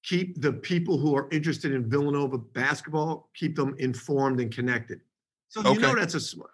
keep 0.03 0.39
the 0.41 0.53
people 0.53 0.97
who 0.97 1.15
are 1.15 1.27
interested 1.31 1.71
in 1.71 1.89
Villanova 1.89 2.37
basketball, 2.37 3.29
keep 3.33 3.55
them 3.55 3.75
informed 3.79 4.39
and 4.39 4.53
connected. 4.53 4.99
So 5.47 5.61
okay. 5.61 5.73
you 5.73 5.79
know 5.79 5.95
that's 5.95 6.13
a 6.13 6.19
smart. 6.19 6.51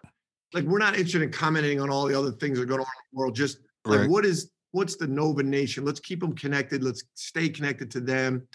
like 0.52 0.64
we're 0.64 0.78
not 0.78 0.94
interested 0.94 1.22
in 1.22 1.32
commenting 1.32 1.80
on 1.80 1.90
all 1.90 2.06
the 2.06 2.18
other 2.18 2.32
things 2.32 2.58
that 2.58 2.64
are 2.64 2.66
going 2.66 2.80
on 2.80 2.86
in 2.86 3.08
the 3.12 3.18
world. 3.18 3.34
Just 3.34 3.58
like 3.84 4.00
right. 4.00 4.10
what 4.10 4.24
is 4.24 4.50
what's 4.72 4.96
the 4.96 5.06
Nova 5.06 5.42
Nation? 5.42 5.84
Let's 5.84 6.00
keep 6.00 6.20
them 6.20 6.34
connected. 6.34 6.84
Let's 6.84 7.02
stay 7.14 7.48
connected 7.48 7.90
to 7.92 8.00
them. 8.00 8.46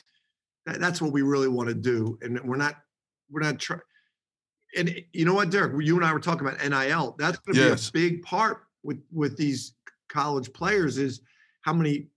That, 0.65 0.79
that's 0.79 1.01
what 1.01 1.11
we 1.11 1.21
really 1.21 1.47
want 1.47 1.69
to 1.69 1.75
do, 1.75 2.17
and 2.21 2.39
we're 2.43 2.57
not 2.57 2.75
we're 3.29 3.41
not 3.41 3.59
trying. 3.59 3.81
And 4.77 5.01
you 5.13 5.25
know 5.25 5.33
what, 5.33 5.51
Derek? 5.51 5.73
You 5.85 5.95
and 5.95 6.05
I 6.05 6.13
were 6.13 6.19
talking 6.19 6.47
about 6.47 6.59
NIL. 6.59 7.15
That's 7.17 7.37
going 7.39 7.55
to 7.55 7.69
yes. 7.69 7.89
be 7.89 8.07
a 8.07 8.09
big 8.11 8.23
part 8.23 8.63
with 8.83 9.01
with 9.11 9.35
these 9.35 9.73
college 10.09 10.53
players. 10.53 10.97
Is 10.97 11.21
how 11.61 11.73
many 11.73 12.07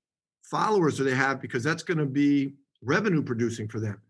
followers 0.43 0.97
do 0.97 1.05
they 1.05 1.15
have? 1.15 1.41
Because 1.41 1.63
that's 1.63 1.83
going 1.83 1.99
to 1.99 2.07
be 2.07 2.55
revenue 2.83 3.23
producing 3.23 3.69
for 3.69 3.81
them. 3.81 4.01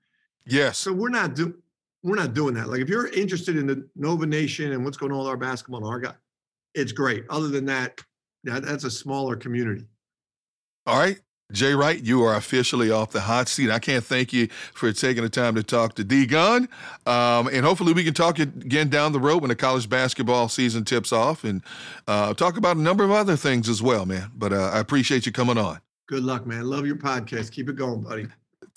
Yes. 0.46 0.78
So 0.78 0.92
we're 0.92 1.08
not 1.08 1.34
do 1.34 1.54
we're 2.02 2.16
not 2.16 2.34
doing 2.34 2.54
that. 2.54 2.68
Like 2.68 2.80
if 2.80 2.88
you're 2.88 3.08
interested 3.08 3.56
in 3.56 3.66
the 3.66 3.88
Nova 3.96 4.26
Nation 4.26 4.72
and 4.72 4.84
what's 4.84 4.96
going 4.96 5.12
on 5.12 5.18
with 5.18 5.28
our 5.28 5.36
basketball 5.36 5.80
and 5.80 5.88
our 5.88 6.00
guy, 6.00 6.14
it's 6.74 6.92
great. 6.92 7.24
Other 7.28 7.48
than 7.48 7.66
that, 7.66 8.00
that 8.44 8.64
that's 8.64 8.84
a 8.84 8.90
smaller 8.90 9.36
community. 9.36 9.86
All 10.86 10.98
right. 10.98 11.18
Jay 11.50 11.72
Wright, 11.72 12.02
you 12.04 12.22
are 12.24 12.36
officially 12.36 12.90
off 12.90 13.10
the 13.10 13.22
hot 13.22 13.48
seat. 13.48 13.70
I 13.70 13.78
can't 13.78 14.04
thank 14.04 14.34
you 14.34 14.48
for 14.74 14.92
taking 14.92 15.22
the 15.22 15.30
time 15.30 15.54
to 15.54 15.62
talk 15.62 15.94
to 15.94 16.04
D 16.04 16.26
Gun. 16.26 16.68
Um, 17.06 17.48
and 17.48 17.64
hopefully 17.64 17.94
we 17.94 18.04
can 18.04 18.12
talk 18.12 18.38
again 18.38 18.90
down 18.90 19.12
the 19.12 19.18
road 19.18 19.40
when 19.40 19.48
the 19.48 19.56
college 19.56 19.88
basketball 19.88 20.50
season 20.50 20.84
tips 20.84 21.10
off 21.10 21.44
and 21.44 21.62
uh, 22.06 22.34
talk 22.34 22.58
about 22.58 22.76
a 22.76 22.80
number 22.80 23.02
of 23.02 23.10
other 23.10 23.34
things 23.34 23.66
as 23.66 23.82
well, 23.82 24.04
man. 24.04 24.30
But 24.36 24.52
uh, 24.52 24.70
I 24.74 24.78
appreciate 24.78 25.24
you 25.24 25.32
coming 25.32 25.56
on. 25.56 25.80
Good 26.06 26.22
luck, 26.22 26.46
man. 26.46 26.68
Love 26.68 26.86
your 26.86 26.96
podcast. 26.96 27.50
Keep 27.52 27.70
it 27.70 27.76
going, 27.76 28.02
buddy. 28.02 28.28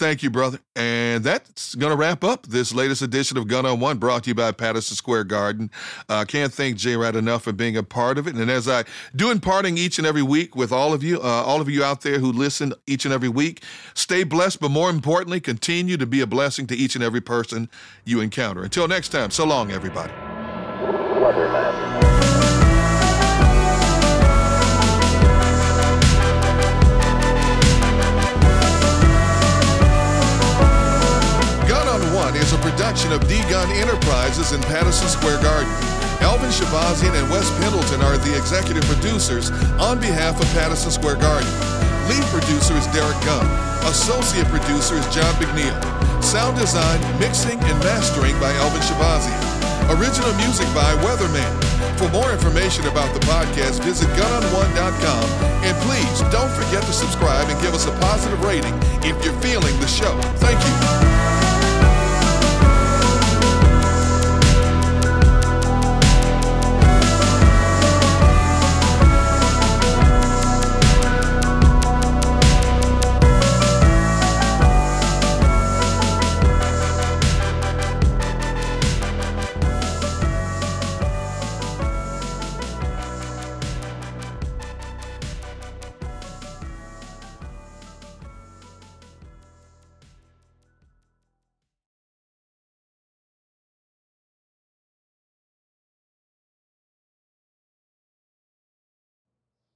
Thank 0.01 0.23
you, 0.23 0.31
brother. 0.31 0.57
And 0.75 1.23
that's 1.23 1.75
going 1.75 1.91
to 1.91 1.95
wrap 1.95 2.23
up 2.23 2.47
this 2.47 2.73
latest 2.73 3.03
edition 3.03 3.37
of 3.37 3.47
Gun 3.47 3.67
on 3.67 3.79
One, 3.79 3.99
brought 3.99 4.23
to 4.23 4.31
you 4.31 4.33
by 4.33 4.51
Patterson 4.51 4.95
Square 4.95 5.25
Garden. 5.25 5.69
I 6.09 6.21
uh, 6.21 6.25
can't 6.25 6.51
thank 6.51 6.77
Jay 6.77 6.95
Wright 6.95 7.15
enough 7.15 7.43
for 7.43 7.51
being 7.51 7.77
a 7.77 7.83
part 7.83 8.17
of 8.17 8.25
it. 8.25 8.33
And 8.33 8.49
as 8.49 8.67
I 8.67 8.85
do 9.15 9.29
in 9.29 9.39
parting 9.39 9.77
each 9.77 9.99
and 9.99 10.07
every 10.07 10.23
week 10.23 10.55
with 10.55 10.71
all 10.71 10.91
of 10.91 11.03
you, 11.03 11.19
uh, 11.21 11.43
all 11.45 11.61
of 11.61 11.69
you 11.69 11.83
out 11.83 12.01
there 12.01 12.17
who 12.17 12.31
listen 12.31 12.73
each 12.87 13.05
and 13.05 13.13
every 13.13 13.29
week, 13.29 13.61
stay 13.93 14.23
blessed, 14.23 14.59
but 14.59 14.71
more 14.71 14.89
importantly, 14.89 15.39
continue 15.39 15.97
to 15.97 16.07
be 16.07 16.21
a 16.21 16.25
blessing 16.25 16.65
to 16.65 16.75
each 16.75 16.95
and 16.95 17.03
every 17.03 17.21
person 17.21 17.69
you 18.03 18.21
encounter. 18.21 18.63
Until 18.63 18.87
next 18.87 19.09
time, 19.09 19.29
so 19.29 19.45
long, 19.45 19.69
everybody. 19.69 20.11
A 32.53 32.57
production 32.57 33.11
of 33.11 33.21
D-Gun 33.27 33.69
Enterprises 33.79 34.51
in 34.51 34.61
Patterson 34.67 35.07
Square 35.07 35.41
Garden. 35.43 35.71
Elvin 36.19 36.49
Shabazian 36.49 37.15
and 37.15 37.29
Wes 37.31 37.47
Pendleton 37.59 38.01
are 38.01 38.17
the 38.17 38.35
executive 38.35 38.83
producers 38.85 39.51
on 39.79 39.99
behalf 39.99 40.35
of 40.41 40.47
Patterson 40.51 40.91
Square 40.91 41.17
Garden. 41.23 41.47
Lead 42.11 42.23
producer 42.33 42.75
is 42.75 42.87
Derek 42.91 43.19
Gunn. 43.23 43.47
Associate 43.87 44.47
producer 44.51 44.95
is 44.95 45.05
John 45.13 45.31
McNeil. 45.39 45.75
Sound 46.23 46.57
design, 46.57 46.99
mixing, 47.19 47.59
and 47.61 47.77
mastering 47.85 48.35
by 48.39 48.51
Elvin 48.59 48.81
Shabazian. 48.83 49.39
Original 49.95 50.33
music 50.41 50.67
by 50.75 50.91
Weatherman. 51.05 51.51
For 51.95 52.09
more 52.09 52.31
information 52.31 52.87
about 52.87 53.13
the 53.13 53.23
podcast, 53.27 53.83
visit 53.83 54.09
gunonone.com. 54.19 55.23
And 55.63 55.75
please 55.87 56.19
don't 56.33 56.51
forget 56.51 56.83
to 56.83 56.93
subscribe 56.93 57.47
and 57.47 57.59
give 57.61 57.73
us 57.73 57.87
a 57.87 57.93
positive 57.99 58.43
rating 58.43 58.73
if 59.07 59.15
you're 59.23 59.39
feeling 59.39 59.77
the 59.79 59.87
show. 59.87 60.19
Thank 60.43 60.59
you. 60.59 61.00